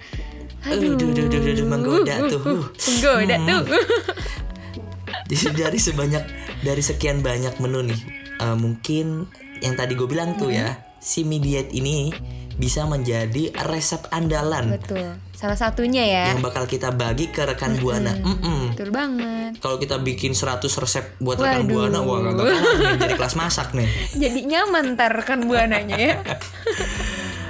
Aduh, 0.65 0.98
duh, 0.98 1.13
duh, 1.13 1.30
duh, 1.30 1.39
duh, 1.39 1.54
duh, 1.54 1.68
menggoda 1.68 2.15
tuh. 2.25 2.42
Uh. 2.42 2.63
Menggoda 2.65 3.36
Hmm. 3.38 3.48
tuh. 3.48 3.63
Jadi 5.30 5.58
dari 5.58 5.80
sebanyak 5.80 6.24
dari 6.62 6.82
sekian 6.82 7.22
banyak 7.22 7.58
menu 7.58 7.86
nih, 7.86 8.00
eh, 8.39 8.56
mungkin 8.56 9.25
yang 9.60 9.74
tadi 9.74 9.94
gue 9.94 10.06
bilang 10.06 10.36
tuh 10.36 10.50
ya, 10.50 10.74
si 10.98 11.22
mie 11.22 11.38
diet 11.38 11.70
ini 11.72 12.10
bisa 12.55 12.88
menjadi 12.88 13.51
resep 13.67 14.07
andalan 14.12 14.79
Betul. 14.79 15.19
Salah 15.35 15.59
satunya 15.59 16.07
ya. 16.07 16.24
yang 16.31 16.39
bakal 16.39 16.63
kita 16.63 16.95
bagi 16.95 17.27
ke 17.27 17.43
rekan 17.43 17.75
buana. 17.75 18.15
Mm-mm. 18.15 18.71
Betul 18.71 18.95
banget. 18.95 19.59
Kalau 19.59 19.75
kita 19.75 20.00
bikin 20.00 20.31
100 20.31 20.63
resep 20.63 21.05
buat 21.19 21.35
rekan 21.35 21.67
Waduh. 21.67 21.75
buana, 21.75 22.00
wah 22.07 22.17
gak 22.24 22.33
nih 22.39 22.59
jadi 23.03 23.15
kelas 23.19 23.35
masak 23.35 23.75
nih. 23.75 23.89
Jadi 24.15 24.39
nyaman 24.47 24.95
ntar 24.95 25.12
kan 25.27 25.43
buananya 25.43 25.97
ya. 26.00 26.15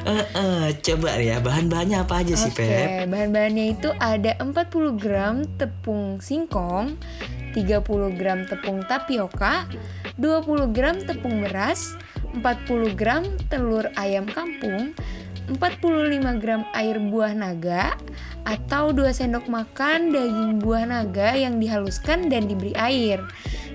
Eh, 0.06 0.22
eh, 0.38 0.68
coba 0.86 1.18
ya 1.18 1.42
bahan-bahannya 1.42 2.06
apa 2.06 2.22
aja 2.22 2.38
sih 2.38 2.54
Pep? 2.54 3.10
bahan-bahannya 3.10 3.74
itu 3.74 3.90
ada 3.98 4.38
40 4.38 5.02
gram 5.02 5.42
tepung 5.58 6.22
singkong, 6.22 6.94
30 7.58 8.14
gram 8.14 8.46
tepung 8.46 8.86
tapioka, 8.86 9.66
20 10.22 10.70
gram 10.78 11.02
tepung 11.02 11.42
beras, 11.42 11.98
40 12.36 13.00
gram 13.00 13.24
telur 13.48 13.88
ayam 13.96 14.28
kampung, 14.28 14.92
45 15.48 16.42
gram 16.42 16.68
air 16.76 17.00
buah 17.00 17.32
naga, 17.32 17.96
atau 18.46 18.94
2 18.94 19.10
sendok 19.10 19.50
makan 19.50 20.14
daging 20.14 20.62
buah 20.62 20.86
naga 20.86 21.34
yang 21.34 21.58
dihaluskan 21.58 22.30
dan 22.30 22.46
diberi 22.46 22.76
air. 22.78 23.24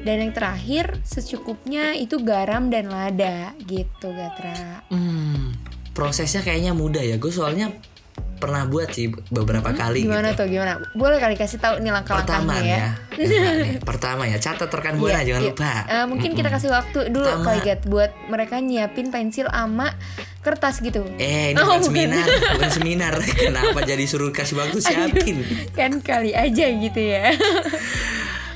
Dan 0.00 0.24
yang 0.24 0.32
terakhir, 0.32 0.96
secukupnya 1.04 1.92
itu 1.92 2.16
garam 2.24 2.72
dan 2.72 2.88
lada 2.88 3.52
gitu, 3.68 4.08
Gatra. 4.08 4.80
Hmm, 4.88 5.52
prosesnya 5.92 6.40
kayaknya 6.40 6.72
mudah 6.72 7.04
ya. 7.04 7.20
Gue 7.20 7.28
soalnya 7.28 7.68
pernah 8.40 8.64
buat 8.64 8.88
sih 8.88 9.06
beberapa 9.28 9.70
kali 9.70 10.02
Gimana 10.02 10.32
gitu. 10.32 10.42
tuh, 10.42 10.46
gimana? 10.48 10.72
Boleh 10.92 11.16
kali 11.16 11.36
kasih 11.36 11.56
tahu 11.56 11.78
nih 11.78 11.92
Pertama 11.92 12.00
langkah-langkahnya 12.00 12.56
nih 12.56 12.72
ya. 12.72 12.88
ya, 13.20 13.50
nih, 13.54 13.72
pertama 13.92 14.22
ya 14.24 14.36
catat 14.36 14.66
rekan 14.66 14.96
buana 14.96 15.20
Iya, 15.20 15.26
jangan 15.28 15.42
iya. 15.42 15.50
lupa. 15.52 15.72
Eh, 15.84 16.04
mungkin 16.08 16.30
kita 16.32 16.48
kasih 16.48 16.70
waktu 16.70 16.98
dulu 17.08 17.28
Pertama. 17.28 17.44
kali 17.46 17.60
Gat, 17.60 17.80
buat 17.84 18.10
mereka 18.26 18.56
nyiapin 18.58 19.06
pensil 19.08 19.46
ama 19.46 19.92
kertas 20.40 20.80
gitu. 20.80 21.04
Eh, 21.14 21.52
ini 21.52 21.56
Oh, 21.56 21.68
bukan 21.68 21.84
seminar, 21.84 22.24
bukan 22.56 22.70
seminar. 22.72 23.14
Kenapa 23.44 23.78
jadi 23.82 24.04
suruh 24.04 24.32
kasih 24.32 24.56
waktu 24.56 24.80
siapin? 24.80 25.44
kan 25.70 26.00
kali 26.00 26.32
aja 26.32 26.64
gitu 26.66 26.96
ya. 26.96 27.36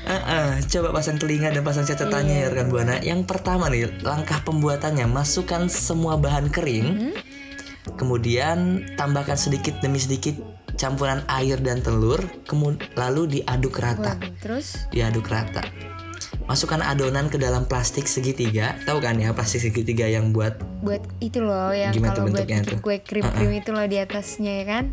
Eh, 0.05 0.13
eh, 0.13 0.49
coba 0.67 0.93
pasang 0.93 1.17
telinga 1.17 1.49
dan 1.49 1.61
pasang 1.61 1.81
catatannya 1.81 2.35
ya 2.39 2.47
rekan 2.47 2.69
buana. 2.69 3.01
Yang 3.01 3.25
pertama 3.25 3.69
nih, 3.69 3.89
langkah 4.01 4.37
pembuatannya 4.39 5.05
masukkan 5.05 5.65
semua 5.65 6.13
bahan 6.15 6.49
kering. 6.49 6.85
Hmm? 6.85 7.13
Kemudian 7.93 8.57
tambahkan 8.97 9.37
sedikit 9.37 9.77
demi 9.77 10.01
sedikit 10.01 10.33
campuran 10.73 11.21
air 11.29 11.61
dan 11.61 11.79
telur, 11.79 12.19
kemudian 12.43 12.81
lalu 12.93 13.39
diaduk 13.39 13.77
rata. 13.77 14.17
Waduh, 14.17 14.33
terus 14.41 14.89
Diaduk 14.89 15.29
rata. 15.29 15.61
Masukkan 16.45 16.77
adonan 16.79 17.25
ke 17.25 17.37
dalam 17.37 17.65
plastik 17.65 18.05
segitiga. 18.05 18.77
Tahu 18.85 19.01
kan 19.01 19.17
ya 19.17 19.33
plastik 19.33 19.61
segitiga 19.63 20.05
yang 20.05 20.29
buat 20.29 20.61
buat 20.81 21.01
itu 21.17 21.41
loh 21.41 21.73
yang 21.73 21.89
Gimana 21.89 22.13
kalau 22.13 22.29
buat 22.29 22.45
tuh? 22.45 22.77
kue 22.79 23.01
krim-krim 23.01 23.49
itu 23.51 23.69
loh 23.69 23.85
di 23.85 23.97
atasnya 23.97 24.61
ya 24.61 24.65
kan? 24.67 24.85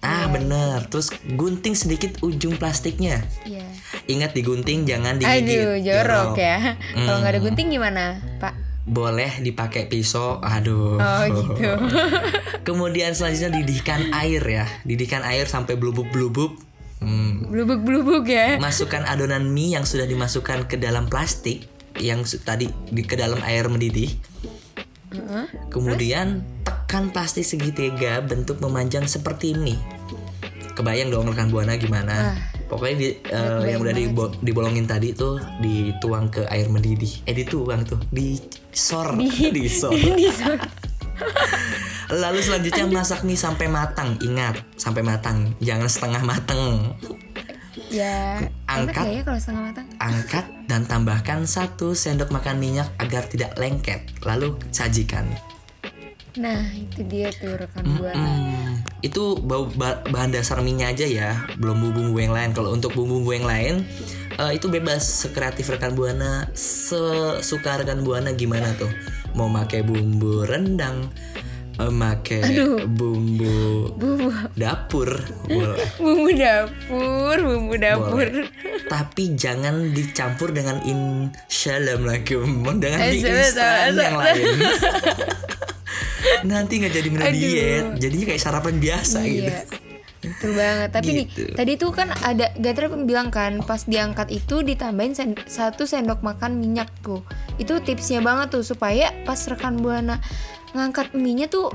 Ah 0.00 0.28
bener 0.28 0.84
Terus 0.88 1.08
gunting 1.32 1.72
sedikit 1.72 2.20
ujung 2.20 2.56
plastiknya 2.56 3.24
Iya. 3.44 3.64
Ingat 4.04 4.32
digunting 4.32 4.84
jangan 4.84 5.16
digigit 5.16 5.48
Aduh, 5.48 5.76
jorok 5.80 6.36
ya. 6.36 6.76
Kalau 6.94 7.18
nggak 7.20 7.32
ada 7.32 7.40
Hmm. 7.40 7.46
gunting 7.48 7.68
gimana, 7.68 8.04
Pak? 8.36 8.52
Boleh 8.84 9.40
dipakai 9.40 9.88
pisau 9.88 10.44
Aduh 10.44 11.00
Oh 11.00 11.24
gitu. 11.24 11.72
Kemudian 12.68 13.16
selanjutnya 13.16 13.64
didihkan 13.64 14.12
air 14.12 14.44
ya 14.44 14.66
Didihkan 14.84 15.24
air 15.24 15.48
sampai 15.48 15.80
blubub-blubub 15.80 16.52
hmm. 17.00 17.48
Blubuk-blubuk 17.48 18.28
ya. 18.28 18.60
Masukkan 18.60 19.08
adonan 19.08 19.48
mie 19.48 19.72
yang 19.72 19.88
sudah 19.88 20.04
dimasukkan 20.04 20.68
ke 20.68 20.76
dalam 20.76 21.08
plastik 21.08 21.64
Yang 21.96 22.44
tadi 22.44 22.68
di, 22.92 23.02
ke 23.08 23.16
dalam 23.16 23.40
air 23.40 23.72
mendidih 23.72 24.12
Kemudian 25.70 26.42
tekan 26.66 27.10
plastik 27.10 27.46
segitiga 27.46 28.22
bentuk 28.22 28.58
memanjang 28.62 29.06
seperti 29.06 29.54
mie. 29.54 29.78
Kebayang 30.74 31.10
dong 31.14 31.30
rekan 31.30 31.54
buana 31.54 31.78
gimana? 31.78 32.34
Wah, 32.34 32.38
Pokoknya 32.64 32.96
di, 32.96 33.08
kebayang 33.20 33.68
yang 33.68 33.80
udah 33.84 33.94
dibo- 33.94 34.34
dibolongin 34.40 34.86
tadi 34.88 35.12
tuh 35.12 35.36
dituang 35.60 36.32
ke 36.32 36.48
air 36.48 36.66
mendidih. 36.72 37.22
Eh 37.28 37.34
dituang 37.36 37.84
tuh, 37.84 38.00
disor, 38.08 39.14
disor. 39.56 39.92
Disor. 40.20 40.58
Lalu 42.10 42.40
selanjutnya 42.42 42.84
masak 42.90 43.22
mie 43.22 43.38
sampai 43.38 43.70
matang. 43.70 44.18
Ingat, 44.20 44.60
sampai 44.76 45.00
matang, 45.06 45.54
jangan 45.62 45.88
setengah 45.88 46.22
matang. 46.26 46.94
ya. 47.88 48.42
Angkat. 48.66 49.04
ya 49.06 49.22
kalau 49.22 49.38
setengah 49.38 49.62
matang? 49.70 49.86
Angkat 50.02 50.44
dan 50.66 50.82
tambahkan 50.84 51.46
satu 51.46 51.94
sendok 51.94 52.34
makan 52.34 52.58
minyak 52.58 52.90
agar 52.98 53.24
tidak 53.30 53.54
lengket. 53.56 54.10
Lalu 54.26 54.58
sajikan. 54.74 55.24
Nah, 56.34 56.66
itu 56.74 57.06
dia 57.06 57.30
tuh 57.30 57.54
rekan 57.54 57.86
buana. 57.94 58.18
Hmm, 58.18 58.70
itu 59.00 59.38
bau 59.38 59.70
ba- 59.70 60.02
bahan 60.02 60.34
dasar 60.34 60.58
minyak 60.60 60.98
aja 60.98 61.06
ya, 61.06 61.30
belum 61.54 61.78
bumbu-bumbu 61.80 62.18
yang 62.18 62.34
lain. 62.34 62.50
Kalau 62.50 62.74
untuk 62.74 62.90
bumbu-bumbu 62.92 63.30
yang 63.32 63.46
lain, 63.46 63.74
eh, 64.34 64.50
itu 64.52 64.66
bebas 64.66 64.98
sekreatif 65.22 65.70
rekan 65.70 65.94
buana, 65.94 66.50
sesuka 66.52 67.78
rekan 67.78 68.02
buana 68.02 68.34
gimana 68.34 68.74
tuh. 68.74 68.90
Mau 69.32 69.46
pakai 69.48 69.86
bumbu 69.86 70.42
rendang, 70.42 71.06
eh, 71.76 71.92
pakai 71.92 72.42
bumbu 72.84 73.94
Bumbu 73.94 74.30
dapur, 74.54 75.14
boleh. 75.46 75.86
bumbu 76.02 76.30
dapur, 76.34 77.36
bumbu 77.38 77.74
dapur. 77.78 78.26
Boleh. 78.26 78.50
Tapi 78.84 79.38
jangan 79.38 79.94
dicampur 79.94 80.50
dengan 80.50 80.82
insyalam 80.82 82.02
lagi, 82.02 82.34
dengan 82.74 82.98
Eh, 83.00 83.10
di 83.14 83.22
sebentar, 83.22 83.86
instan 83.86 83.94
yang 83.96 84.18
lain. 84.18 84.46
Nanti 86.44 86.72
nggak 86.76 86.92
jadi 86.92 87.08
menu 87.08 87.22
Aduh. 87.22 87.34
diet, 87.34 87.86
jadinya 87.98 88.24
kayak 88.26 88.42
sarapan 88.42 88.74
biasa 88.76 89.18
gitu. 89.22 89.48
Iya. 89.48 89.60
Betul 90.22 90.50
banget. 90.54 90.88
Tapi 90.90 91.04
Gitu. 91.04 91.16
nih, 91.18 91.26
tadi 91.52 91.72
tuh 91.74 91.90
kan 91.90 92.08
ada 92.14 92.48
Gatra 92.54 92.88
bilang 92.98 93.28
kan 93.28 93.60
pas 93.60 93.84
diangkat 93.84 94.28
itu 94.30 94.60
ditambahin 94.60 95.12
sen- 95.12 95.40
satu 95.42 95.84
sendok 95.84 96.20
makan 96.20 96.56
minyak 96.56 96.88
tuh. 97.00 97.20
Itu 97.56 97.76
tipsnya 97.78 98.20
banget 98.20 98.48
tuh 98.50 98.62
supaya 98.62 99.12
pas 99.22 99.36
rekan 99.36 99.76
buana 99.76 100.20
ngangkat 100.72 101.12
minyak 101.12 101.48
tuh 101.48 101.68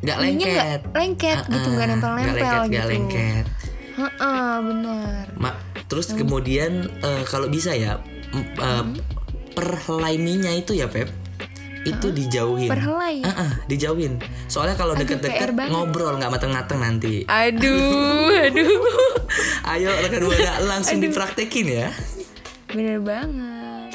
Nggak 0.00 0.18
minyak 0.18 0.48
lengket. 0.48 0.80
nggak 0.82 0.94
lengket 0.94 1.38
gitu 1.48 1.68
nggak 1.70 1.84
Ah, 1.84 1.90
nempel-nempel 1.90 2.32
nggak 2.32 2.32
lengket, 2.34 2.56
gitu. 2.58 2.70
nggak 2.70 2.86
lengket. 2.88 3.46
Heeh, 3.92 4.52
benar. 4.62 5.24
Ma- 5.36 5.58
terus 5.84 6.06
kemudian 6.10 6.72
eh, 6.98 7.22
kalau 7.22 7.46
bisa 7.46 7.70
ya 7.70 8.00
eh, 8.32 8.40
Hmm? 8.56 8.96
per 9.52 9.68
helai 9.78 10.16
mie-nya 10.16 10.52
itu 10.54 10.72
ya 10.72 10.88
Pep 10.88 11.12
itu 11.82 12.08
dijauhin. 12.08 12.70
Perhelai. 12.70 13.22
Ah, 13.22 13.48
ah, 13.48 13.52
dijauhin. 13.66 14.22
Soalnya 14.46 14.74
kalau 14.74 14.94
Aduh, 14.94 15.02
deket-deket 15.02 15.50
ngobrol 15.68 16.14
nggak 16.14 16.30
mateng-mateng 16.30 16.78
nanti. 16.78 17.26
Aduh, 17.26 18.30
aduh. 18.46 18.78
Ayo 19.66 19.90
rekan 19.98 20.22
buana 20.22 20.52
langsung 20.70 20.98
dipraktekin 20.98 21.66
ya. 21.66 21.88
Bener 22.68 23.02
banget. 23.02 23.90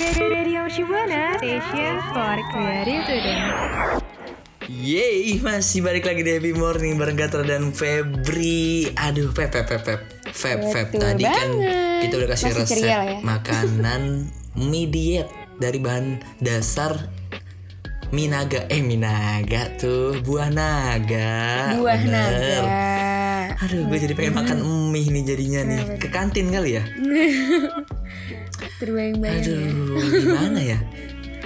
Radio 0.00 0.64
Shibuana, 0.66 1.36
station 1.36 2.00
for 2.10 2.36
creative. 2.48 4.00
Yeay, 4.64 5.36
masih 5.40 5.82
balik 5.82 6.06
lagi 6.06 6.22
di 6.22 6.30
Happy 6.30 6.52
Morning 6.52 6.94
bareng 6.94 7.18
Gatra 7.18 7.42
dan 7.42 7.74
Febri. 7.74 8.88
Aduh, 8.94 9.28
Feb, 9.28 9.50
Feb, 9.50 9.66
Feb, 9.66 9.82
Feb. 9.82 10.00
Feb, 10.30 10.60
Feb. 10.70 10.88
Tadi 10.94 11.24
kan 11.26 11.48
banget. 11.50 12.00
kita 12.06 12.14
udah 12.16 12.28
kasih 12.30 12.46
Masih 12.48 12.60
resep 12.62 12.78
ya. 12.86 13.00
makanan 13.20 14.02
mie 14.70 14.86
diet 14.86 15.28
dari 15.60 15.78
bahan 15.78 16.40
dasar 16.40 16.96
minaga. 18.10 18.66
Eh, 18.66 18.82
minaga 18.82 19.70
tuh, 19.78 20.18
buah 20.24 20.50
naga. 20.50 21.76
Buah 21.78 22.00
Bener. 22.00 22.32
naga. 22.32 22.60
Aduh, 23.60 23.86
gue 23.92 23.98
jadi 24.00 24.14
pengen 24.16 24.34
makan 24.40 24.58
mie 24.88 25.12
nih 25.12 25.24
jadinya 25.36 25.60
nih. 25.68 25.80
Ke 26.00 26.08
kantin 26.08 26.48
kali 26.48 26.80
ya? 26.80 26.84
Terbayang-bayang. 28.80 29.44
ya. 29.44 29.52
Aduh, 29.52 30.00
gimana 30.16 30.60
ya? 30.64 30.78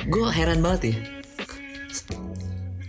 Gue 0.06 0.26
heran 0.30 0.62
banget 0.62 0.94
ya. 0.94 0.96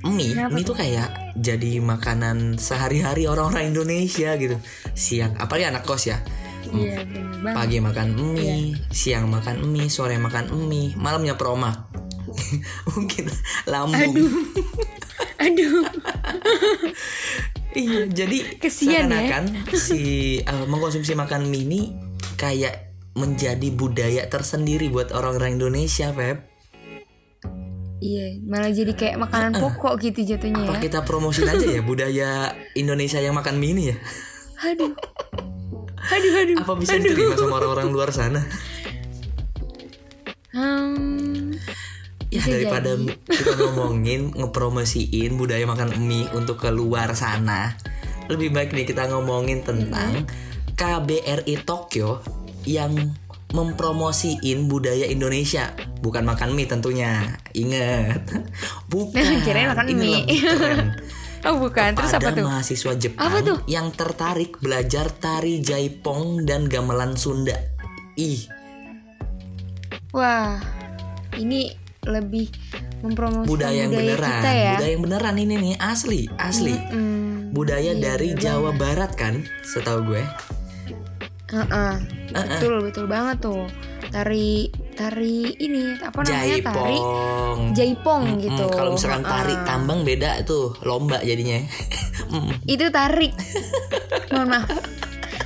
Mie, 0.06 0.38
mie 0.38 0.62
tuh 0.62 0.78
kayak 0.78 1.34
jadi 1.34 1.82
makanan 1.82 2.62
sehari-hari 2.62 3.26
orang-orang 3.26 3.74
Indonesia 3.74 4.38
gitu. 4.38 4.62
Siang, 4.94 5.34
apalagi 5.42 5.74
anak 5.74 5.84
kos 5.84 6.06
ya. 6.06 6.22
Iya, 6.80 7.02
bener 7.08 7.36
banget. 7.42 7.56
Pagi 7.56 7.78
makan 7.80 8.08
mie, 8.16 8.76
siang 8.92 9.26
makan 9.32 9.58
mie, 9.70 9.88
sore 9.88 10.16
makan 10.20 10.52
mie, 10.68 10.96
malamnya 11.00 11.36
promak. 11.40 11.88
Mungkin 12.92 13.26
lambung. 13.70 14.16
Aduh. 15.46 15.84
iya, 17.76 18.02
jadi 18.08 18.38
Kesian 18.60 19.12
ya. 19.12 19.44
si 19.76 20.02
eh, 20.40 20.66
mengkonsumsi 20.68 21.16
makan 21.16 21.48
mie 21.48 21.64
ini 21.68 21.82
kayak 22.36 22.92
menjadi 23.16 23.72
budaya 23.72 24.28
tersendiri 24.28 24.92
buat 24.92 25.16
orang-orang 25.16 25.56
Indonesia, 25.56 26.12
Feb. 26.12 26.56
Iya, 28.04 28.44
malah 28.44 28.70
jadi 28.70 28.92
kayak 28.92 29.18
makanan 29.18 29.56
pokok 29.56 29.98
gitu 30.04 30.36
jatuhnya 30.36 30.68
Apa 30.68 30.78
ya. 30.78 30.84
kita 30.84 31.00
promosin 31.08 31.48
aja 31.48 31.64
ya 31.64 31.82
budaya 31.82 32.52
Indonesia 32.76 33.24
yang 33.24 33.34
makan 33.34 33.56
mie 33.56 33.72
ini 33.72 33.84
ya? 33.90 33.98
Aduh. 34.68 34.94
Aduh, 36.08 36.32
aduh. 36.36 36.58
Apa 36.60 36.74
bisa 36.76 36.96
diterima 36.96 37.34
sama 37.34 37.58
orang-orang 37.58 37.90
luar 37.90 38.10
sana? 38.10 38.42
Hmm, 40.52 41.52
Ya 42.28 42.42
daripada 42.42 42.96
jadi. 42.96 43.16
kita 43.28 43.54
ngomongin 43.58 44.32
ngepromosiin 44.38 45.36
budaya 45.36 45.64
makan 45.64 46.00
mie 46.00 46.28
untuk 46.32 46.58
keluar 46.58 47.12
sana, 47.14 47.76
lebih 48.28 48.52
baik 48.52 48.72
nih 48.72 48.84
kita 48.84 49.08
ngomongin 49.08 49.64
tentang 49.64 50.24
KBRI 50.74 51.64
Tokyo 51.64 52.20
yang 52.64 53.16
mempromosiin 53.52 54.68
budaya 54.68 55.08
Indonesia, 55.08 55.72
bukan 56.02 56.24
makan 56.24 56.52
mie 56.52 56.68
tentunya. 56.68 57.40
Ingat, 57.52 58.28
bukan. 58.88 59.24
Kirain 59.48 59.72
makan 59.72 59.88
Ini 59.88 59.96
mie. 59.96 60.20
lebih 60.22 60.40
keren. 60.42 60.88
Oh 61.46 61.62
bukan, 61.62 61.94
terus 61.94 62.10
apa 62.18 62.34
tuh? 62.34 62.42
mahasiswa 62.42 62.94
Jepang 62.98 63.30
Apa 63.30 63.38
tuh? 63.46 63.58
yang 63.70 63.94
tertarik 63.94 64.58
belajar 64.58 65.14
tari 65.14 65.62
jaipong 65.62 66.42
dan 66.42 66.66
gamelan 66.66 67.14
Sunda. 67.14 67.54
Ih, 68.18 68.50
Wah, 70.10 70.58
ini 71.38 71.70
lebih 72.02 72.50
mempromosikan 73.06 73.46
budaya 73.46 73.76
budaya, 73.76 73.82
yang 73.86 73.92
beneran, 73.94 74.32
kita 74.42 74.52
ya. 74.56 74.74
budaya 74.74 74.92
yang 74.96 75.04
beneran 75.06 75.36
ini 75.38 75.54
nih 75.60 75.76
asli, 75.78 76.22
asli. 76.40 76.76
Hmm, 76.90 77.54
Budaya 77.54 77.94
iya, 77.94 78.02
dari 78.02 78.34
bener 78.34 78.42
Jawa 78.42 78.72
Barat 78.74 79.12
kan, 79.14 79.46
setahu 79.62 80.02
gue. 80.16 80.24
Heeh. 81.54 81.94
Betul, 82.34 82.82
betul 82.82 83.06
banget 83.06 83.38
tuh. 83.44 83.70
Tari 84.08 84.50
tari 84.92 85.54
ini 85.56 85.98
apa 85.98 86.20
namanya 86.22 86.58
tari 86.66 86.96
Jaipong. 86.96 87.60
jaipong 87.72 88.24
Mm-mm, 88.26 88.44
gitu. 88.44 88.66
Kalau 88.70 88.92
misalkan 88.94 89.24
tari 89.24 89.54
Heeh. 89.54 89.66
tambang 89.66 90.00
beda 90.02 90.44
tuh, 90.44 90.76
lomba 90.82 91.20
jadinya. 91.20 91.60
Mm. 92.26 92.58
itu 92.66 92.90
tarik. 92.90 93.38
Mohon 94.34 94.48
maaf. 94.50 94.82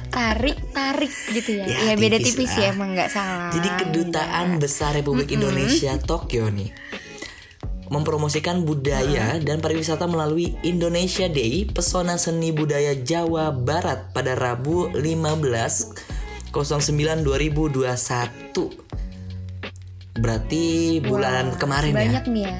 Tarik, 0.09 0.57
tarik 0.71 1.11
gitu 1.29 1.59
ya. 1.59 1.65
Ya, 1.65 1.77
Ya, 1.81 1.93
beda 1.93 2.17
tipis 2.17 2.39
tipis 2.39 2.51
lah. 2.51 2.61
ya, 2.61 2.67
emang 2.71 2.89
nggak 2.93 3.09
salah. 3.09 3.51
Jadi 3.51 3.69
kedutaan 3.77 4.47
besar 4.57 4.95
Republik 4.95 5.27
Indonesia 5.29 5.99
Tokyo 5.99 6.47
nih 6.47 6.71
mempromosikan 7.89 8.63
budaya 8.63 9.37
dan 9.39 9.59
pariwisata 9.59 10.05
melalui 10.05 10.53
Indonesia 10.61 11.25
Day 11.25 11.65
Pesona 11.65 12.15
Seni 12.15 12.53
Budaya 12.53 12.93
Jawa 12.93 13.49
Barat 13.49 14.13
pada 14.13 14.33
Rabu 14.33 14.93
15 14.93 16.18
09 16.51 17.23
2021. 17.25 18.53
Berarti 20.19 20.99
bulan 20.99 21.53
Wah, 21.53 21.57
kemarin 21.57 21.93
banyak 21.95 22.25
ya. 22.27 22.33
nih 22.33 22.43
ya. 22.43 22.59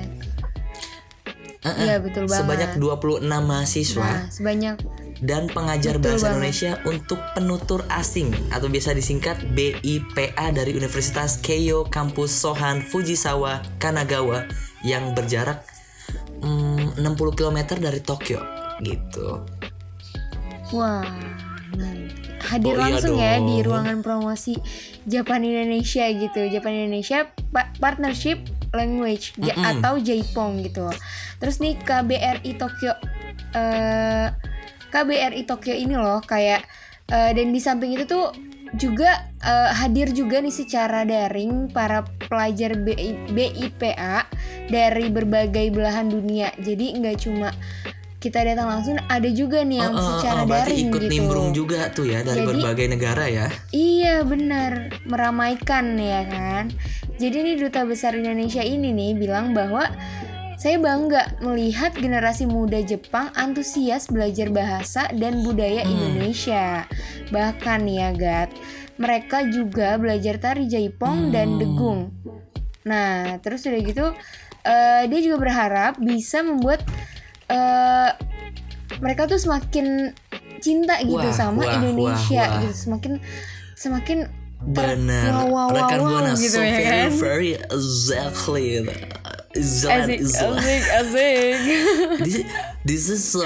Iya, 1.59 1.99
betul 1.99 2.23
banget. 2.25 2.39
Sebanyak 2.39 2.71
26 2.79 3.27
mahasiswa 3.27 4.07
Nah, 4.07 4.31
sebanyak 4.31 4.79
dan 5.19 5.51
pengajar 5.51 5.99
Betul 5.99 6.15
bahasa 6.15 6.31
banget. 6.31 6.39
Indonesia 6.39 6.71
untuk 6.87 7.19
penutur 7.35 7.83
asing 7.91 8.31
atau 8.55 8.71
biasa 8.71 8.95
disingkat 8.95 9.43
BIPA 9.51 10.55
dari 10.55 10.71
Universitas 10.71 11.35
Keio 11.43 11.83
Kampus 11.91 12.31
Sohan 12.31 12.79
Fujisawa 12.79 13.59
Kanagawa 13.83 14.47
yang 14.87 15.11
berjarak 15.11 15.67
mm, 16.39 17.03
60 17.03 17.35
km 17.35 17.59
dari 17.75 17.99
Tokyo 17.99 18.39
gitu. 18.79 19.43
Wah, 20.71 21.03
nah, 21.75 21.93
hadir 22.49 22.73
Oh, 22.73 22.77
iya 22.77 22.83
langsung 22.89 23.15
ya 23.15 23.37
di 23.37 23.61
ruangan 23.61 23.97
promosi 23.99 24.57
Japan 25.05 25.41
Indonesia 25.41 26.05
gitu. 26.07 26.41
Japan 26.47 26.73
Indonesia 26.75 27.23
Pa- 27.49 27.71
Partnership 27.77 28.41
Language 28.69 29.37
ja- 29.37 29.53
Mm-mm. 29.53 29.79
atau 29.79 29.97
Jaipong 29.97 30.61
gitu. 30.61 30.89
Terus 31.37 31.57
nih 31.57 31.77
KBRI 31.77 32.51
Tokyo 32.55 32.93
eh 33.51 34.27
KBRI 34.89 35.41
Tokyo 35.43 35.73
ini 35.73 35.93
loh 35.93 36.19
kayak 36.19 36.65
eh, 37.07 37.31
dan 37.31 37.47
di 37.49 37.57
samping 37.57 37.93
itu 37.93 38.05
tuh 38.05 38.33
juga 38.71 39.09
eh, 39.39 39.69
hadir 39.75 40.09
juga 40.11 40.37
nih 40.37 40.53
secara 40.53 41.01
daring 41.01 41.69
para 41.69 42.01
pelajar 42.21 42.77
BI 42.77 43.29
BIPA 43.29 44.29
dari 44.67 45.09
berbagai 45.09 45.69
belahan 45.69 46.05
dunia. 46.05 46.53
Jadi 46.55 46.93
nggak 46.95 47.17
cuma 47.19 47.49
kita 48.19 48.43
datang 48.43 48.67
langsung, 48.67 48.99
ada 48.99 49.29
juga 49.31 49.63
nih 49.63 49.79
yang 49.79 49.91
Oh, 49.91 49.97
oh, 49.97 50.07
secara 50.19 50.43
oh, 50.43 50.47
daring 50.47 50.91
ikut 50.91 51.01
gitu. 51.01 51.09
nimbrung 51.09 51.49
juga 51.49 51.87
tuh 51.87 52.03
ya 52.03 52.19
dari 52.19 52.43
Jadi- 52.43 52.49
berbagai 52.51 52.85
negara 52.91 53.25
ya. 53.25 53.47
Iya 53.71 54.21
benar, 54.21 54.99
meramaikan 55.03 55.95
ya 55.95 56.27
kan. 56.27 56.67
Jadi 57.15 57.37
nih 57.41 57.55
duta 57.57 57.83
besar 57.83 58.13
Indonesia 58.13 58.59
ini 58.59 58.91
nih 58.91 59.15
bilang 59.15 59.51
bahwa 59.51 59.87
saya 60.55 60.75
bangga 60.75 61.39
melihat 61.39 61.95
generasi 61.95 62.43
muda 62.43 62.79
Jepang 62.79 63.31
antusias 63.33 64.11
belajar 64.11 64.51
bahasa 64.51 65.07
dan 65.09 65.39
budaya 65.39 65.83
Hmm. 65.83 65.91
Indonesia. 65.95 66.83
Bahkan 67.29 67.87
ya 67.87 68.11
Gat, 68.11 68.51
mereka 68.95 69.47
juga 69.47 69.95
belajar 69.95 70.35
tari 70.37 70.67
jaipong 70.67 71.31
dan 71.31 71.55
Hmm. 71.55 71.57
degung. 71.57 71.99
Nah, 72.83 73.39
terus 73.39 73.63
udah 73.63 73.79
gitu 73.79 74.05
eh, 74.59 75.07
dia 75.07 75.19
juga 75.23 75.39
berharap 75.39 75.95
bisa 75.97 76.43
membuat 76.43 76.83
eh, 77.49 78.09
mereka 79.01 79.25
tuh 79.29 79.37
semakin 79.41 80.13
cinta 80.59 80.99
gitu 81.01 81.23
Wah, 81.23 81.33
sama 81.33 81.61
wah, 81.63 81.73
Indonesia 81.79 82.43
wah, 82.43 82.49
wah. 82.51 82.61
gitu, 82.63 82.73
semakin 82.75 83.13
semakin 83.75 84.19
Benar. 84.59 85.47
wow, 85.47 85.47
wow, 85.47 85.67
Rekan 85.71 85.99
wow, 86.03 86.09
Buana 86.19 86.31
gitu 86.35 86.59
so 86.59 86.61
ya 86.61 86.75
very 86.75 86.83
kan? 86.83 87.09
very 87.15 87.51
exactly. 87.71 88.83
Asik, 89.55 90.19
asik, 90.19 90.83
asik. 90.99 91.57
this, 92.27 92.35
this 92.85 93.03
is 93.07 93.23
so 93.23 93.41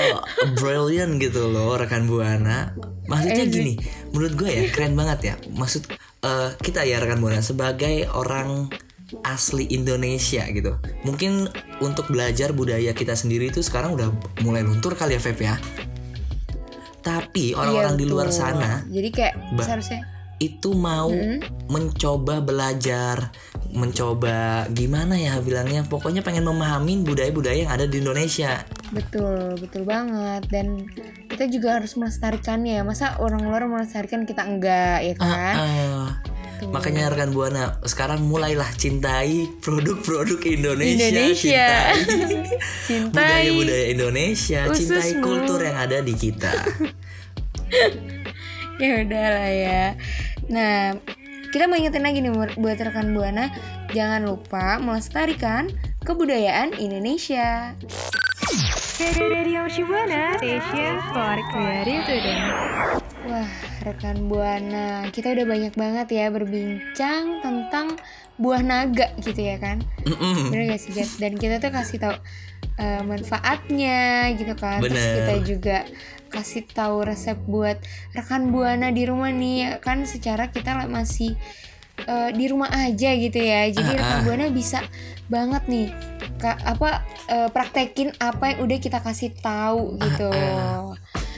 brilliant 0.57 1.21
gitu 1.21 1.47
loh 1.47 1.77
rekan 1.79 2.09
buana 2.09 2.73
maksudnya 3.07 3.45
Asik. 3.45 3.55
gini 3.55 3.73
menurut 4.11 4.33
gue 4.35 4.49
ya 4.51 4.63
keren 4.73 4.97
banget 4.97 5.19
ya 5.31 5.33
maksud 5.53 5.85
eh, 6.25 6.49
kita 6.59 6.81
ya 6.83 6.97
rekan 6.99 7.21
buana 7.21 7.39
sebagai 7.45 8.09
orang 8.09 8.73
asli 9.21 9.69
Indonesia 9.69 10.41
gitu 10.49 10.77
mungkin 11.05 11.47
untuk 11.79 12.09
belajar 12.09 12.51
budaya 12.51 12.91
kita 12.97 13.13
sendiri 13.13 13.53
itu 13.53 13.61
sekarang 13.61 13.93
udah 13.93 14.09
mulai 14.41 14.65
luntur 14.65 14.97
kali 14.97 15.15
ya 15.15 15.21
Feb 15.21 15.39
ya 15.39 15.55
tapi 17.03 17.51
orang-orang 17.53 17.93
Iya, 17.93 18.01
di 18.01 18.05
luar 18.07 18.31
sana 18.31 18.81
Jadi 18.87 19.09
kayak 19.11 19.33
seharusnya 19.59 20.13
itu 20.41 20.75
mau 20.75 21.07
mencoba 21.71 22.43
belajar, 22.43 23.31
mencoba 23.71 24.67
gimana 24.75 25.15
ya 25.15 25.39
bilangnya, 25.39 25.87
pokoknya 25.87 26.19
pengen 26.19 26.43
memahami 26.43 26.99
budaya-budaya 27.07 27.63
yang 27.63 27.71
ada 27.71 27.87
di 27.87 28.03
Indonesia. 28.03 28.67
betul, 28.91 29.57
betul 29.57 29.87
banget 29.89 30.45
dan 30.53 30.85
kita 31.31 31.49
juga 31.49 31.81
harus 31.81 31.95
melestarikannya. 31.97 32.83
Masa 32.85 33.17
orang 33.23 33.41
luar 33.41 33.65
melestarikan 33.65 34.27
kita 34.27 34.43
enggak 34.43 34.99
ya 35.01 35.13
kan? 35.17 35.55
Ah, 35.55 36.07
Kita 36.63 36.71
Makanya 36.71 37.11
rekan 37.11 37.35
Buana 37.35 37.75
sekarang 37.83 38.23
mulailah 38.23 38.71
cintai 38.79 39.51
produk-produk 39.59 40.39
Indonesia, 40.47 41.11
Indonesia. 41.11 41.91
cintai 41.91 42.55
Cintai. 42.87 43.11
budaya-budaya 43.11 43.85
Indonesia, 43.91 44.59
Ususmu. 44.71 44.79
cintai 44.79 45.11
kultur 45.19 45.59
yang 45.59 45.75
ada 45.75 45.99
di 45.99 46.15
kita. 46.15 46.47
ya 48.83 48.91
udah 49.03 49.25
lah 49.27 49.51
ya. 49.51 49.83
Nah, 50.47 50.95
kita 51.51 51.67
mau 51.67 51.75
ingetin 51.75 52.07
lagi 52.07 52.23
nih 52.23 52.31
buat 52.31 52.79
rekan 52.79 53.11
buana, 53.11 53.51
jangan 53.91 54.23
lupa 54.23 54.79
melestarikan 54.79 55.67
kebudayaan 56.07 56.79
Indonesia. 56.79 57.75
Radio 59.03 59.67
Shibuana, 59.67 60.39
station 60.39 60.95
for 61.11 61.35
creative. 61.51 62.23
Wah, 63.27 63.51
rekan 63.83 64.25
buana, 64.25 65.07
kita 65.11 65.31
udah 65.31 65.45
banyak 65.45 65.73
banget 65.75 66.07
ya 66.09 66.25
berbincang 66.27 67.39
tentang 67.39 67.99
buah 68.35 68.63
naga 68.63 69.13
gitu 69.19 69.37
ya 69.37 69.59
kan? 69.59 69.83
Bener 70.49 70.73
gak 70.73 70.81
sih? 70.81 70.91
Dan 71.19 71.37
kita 71.37 71.59
tuh 71.59 71.69
kasih 71.69 71.99
tahu 71.99 72.15
eh, 72.79 73.01
manfaatnya 73.03 74.31
gitu 74.33 74.55
kan. 74.55 74.81
Terus 74.81 74.97
Bener. 74.97 75.15
kita 75.15 75.33
juga 75.45 75.77
kasih 76.33 76.65
tahu 76.65 77.05
resep 77.05 77.37
buat 77.45 77.77
rekan 78.11 78.49
buana 78.49 78.89
di 78.89 79.05
rumah 79.05 79.29
nih 79.29 79.77
kan 79.85 80.01
secara 80.03 80.49
kita 80.49 80.73
masih 80.89 81.37
eh, 82.03 82.29
di 82.33 82.45
rumah 82.49 82.73
aja 82.73 83.13
gitu 83.13 83.37
ya. 83.37 83.69
Jadi 83.69 83.91
Ah, 83.93 83.97
rekan 84.01 84.17
ah. 84.17 84.23
buana 84.25 84.45
bisa 84.49 84.79
banget 85.29 85.63
nih 85.69 85.87
ka- 86.41 86.59
apa 86.65 87.05
eh, 87.29 87.49
praktekin 87.53 88.11
apa 88.17 88.55
yang 88.55 88.59
udah 88.65 88.77
kita 88.81 88.99
kasih 88.99 89.29
tahu 89.37 89.99
gitu. 90.01 90.29
Ah, 90.33 90.91
Mie 90.91 91.32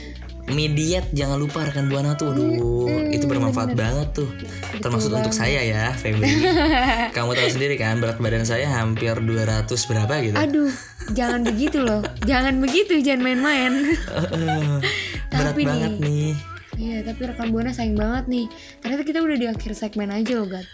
diet 0.46 1.06
jangan 1.10 1.42
lupa 1.42 1.66
rekan 1.66 1.90
buana 1.90 2.14
tuh, 2.14 2.30
aduh 2.30 2.86
itu 3.10 3.24
bermanfaat 3.26 3.74
banget 3.74 4.08
tuh. 4.14 4.30
Termasuk 4.78 5.10
untuk 5.10 5.34
saya 5.34 5.60
ya, 5.64 5.90
Febri. 5.96 6.30
Kamu 7.16 7.34
tahu 7.34 7.48
sendiri 7.50 7.74
kan 7.74 7.98
berat 7.98 8.20
badan 8.22 8.46
saya 8.46 8.70
hampir 8.70 9.16
200 9.16 9.66
berapa 9.66 10.14
gitu. 10.22 10.36
Aduh, 10.36 10.72
jangan 11.16 11.42
begitu 11.42 11.82
loh. 11.82 12.04
Jangan 12.22 12.60
begitu, 12.62 13.00
jangan 13.02 13.22
main-main. 13.26 13.72
berat 15.32 15.54
Tapi 15.56 15.62
banget 15.66 15.94
nih. 15.98 16.30
Iya, 16.76 17.08
tapi 17.08 17.20
rekan 17.24 17.48
Buana 17.50 17.72
sayang 17.72 17.96
banget 17.96 18.28
nih. 18.28 18.46
Ternyata 18.84 19.02
kita 19.08 19.18
udah 19.24 19.36
di 19.40 19.46
akhir 19.48 19.72
segmen 19.72 20.12
aja 20.12 20.32
loh, 20.36 20.48
Gat. 20.48 20.66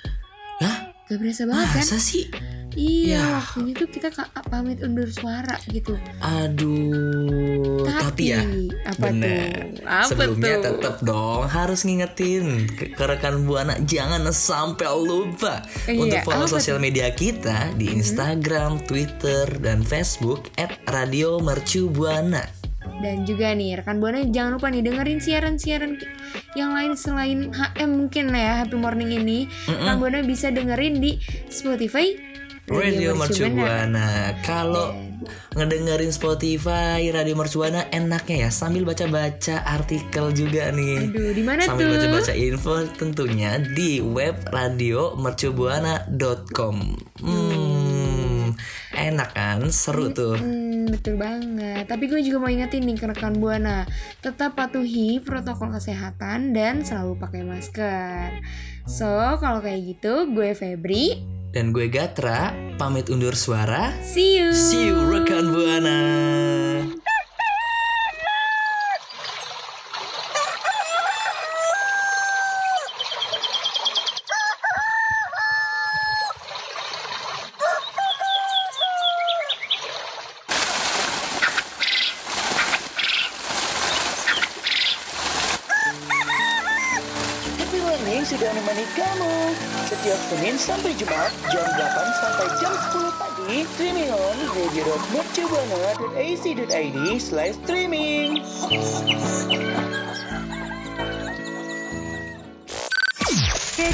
Hah? 0.58 0.76
Gak 1.06 1.18
berasa 1.18 1.46
banget 1.46 1.68
kan? 1.78 1.84
Masa 1.86 1.98
sih? 2.02 2.26
Iya, 2.72 3.12
Ya. 3.12 3.22
waktunya 3.36 3.72
tuh 3.74 3.84
kita 3.86 4.08
pamit 4.46 4.80
undur 4.80 5.04
suara 5.06 5.56
gitu. 5.66 5.92
Aduh, 6.18 7.84
tapi, 7.84 8.30
ya 8.30 8.40
apa 8.82 9.08
bener. 9.08 9.52
tuh? 9.76 9.84
Apa 9.84 10.06
Sebelumnya 10.06 10.54
tuh? 10.56 10.64
tetap 10.72 10.96
dong 11.00 11.42
harus 11.46 11.80
ngingetin 11.82 12.46
ke, 12.68 12.84
ke 12.90 13.04
rekan 13.04 13.42
buana 13.42 13.76
jangan 13.82 14.24
sampai 14.28 14.88
lupa 14.90 15.60
Iya, 15.84 15.98
untuk 15.98 16.18
follow 16.22 16.40
Mm-hmm. 16.42 16.54
sosial 16.54 16.78
media 16.78 17.08
kita 17.08 17.72
di 17.74 17.90
Instagram, 17.90 18.82
Twitter, 18.82 19.46
dan 19.58 19.80
Facebook 19.80 20.48
@radiomercubuana. 20.86 22.42
Dan 22.98 23.22
juga 23.22 23.50
nih, 23.50 23.78
rekan 23.78 23.98
Buana 23.98 24.22
jangan 24.24 24.56
lupa 24.56 24.68
nih 24.68 24.80
dengerin 24.80 25.18
siaran-siaran 25.18 25.98
yang 26.54 26.70
lain 26.70 26.94
selain 26.94 27.50
HM 27.50 27.90
mungkin 27.90 28.30
ya 28.30 28.62
Happy 28.62 28.74
Morning 28.74 29.10
ini. 29.12 29.50
Rekan 29.66 29.98
Buana 29.98 30.22
bisa 30.22 30.48
dengerin 30.48 30.98
di 30.98 31.18
Spotify 31.48 32.14
Radio 32.72 33.12
Mercu 33.12 33.52
Buana. 33.52 33.52
Mercubuana. 33.52 34.40
Kalau 34.40 34.96
ngedengerin 35.52 36.08
Spotify 36.08 37.04
Radio 37.12 37.36
Mercubuana 37.36 37.84
enaknya 37.92 38.48
ya 38.48 38.50
sambil 38.50 38.88
baca-baca 38.88 39.60
artikel 39.68 40.32
juga 40.32 40.72
nih. 40.72 41.12
Aduh, 41.12 41.36
di 41.36 41.44
mana 41.44 41.60
sambil 41.62 41.92
baca-baca 41.92 42.32
info 42.32 42.88
tentunya 42.96 43.60
di 43.60 44.00
web 44.00 44.48
radiomercubuana.com. 44.48 46.76
Hmm, 47.20 48.56
enak 48.96 49.36
kan? 49.36 49.68
Seru 49.68 50.16
tuh. 50.16 50.40
Hmm, 50.40 50.88
betul 50.88 51.20
banget. 51.20 51.84
Tapi 51.86 52.08
gue 52.08 52.24
juga 52.24 52.40
mau 52.40 52.50
ingetin 52.50 52.88
nih 52.88 52.96
ke 52.96 53.12
rekan 53.12 53.36
Buana, 53.36 53.84
tetap 54.24 54.56
patuhi 54.56 55.20
protokol 55.20 55.68
kesehatan 55.76 56.56
dan 56.56 56.80
selalu 56.82 57.20
pakai 57.20 57.44
masker. 57.44 58.40
So, 58.88 59.36
kalau 59.38 59.62
kayak 59.62 59.78
gitu, 59.86 60.26
gue 60.34 60.58
Febri. 60.58 61.22
Dan 61.52 61.68
gue 61.76 61.84
Gatra, 61.92 62.56
pamit 62.80 63.12
undur 63.12 63.36
suara. 63.36 63.92
See 64.00 64.40
you. 64.40 64.56
See 64.56 64.88
you 64.88 65.04
rekan 65.04 65.52
Buana. 65.52 66.00
Sampai 90.62 90.94
Jumat 90.94 91.21
radio.mercubuana.ac.id 95.72 97.20
Slash 97.20 97.54
streaming 97.64 98.42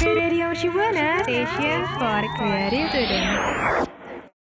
Radio 0.05 0.53
Shibuana, 0.53 1.23
station 1.23 1.87
for 1.97 2.21
creative 2.37 2.89
student. 2.89 3.88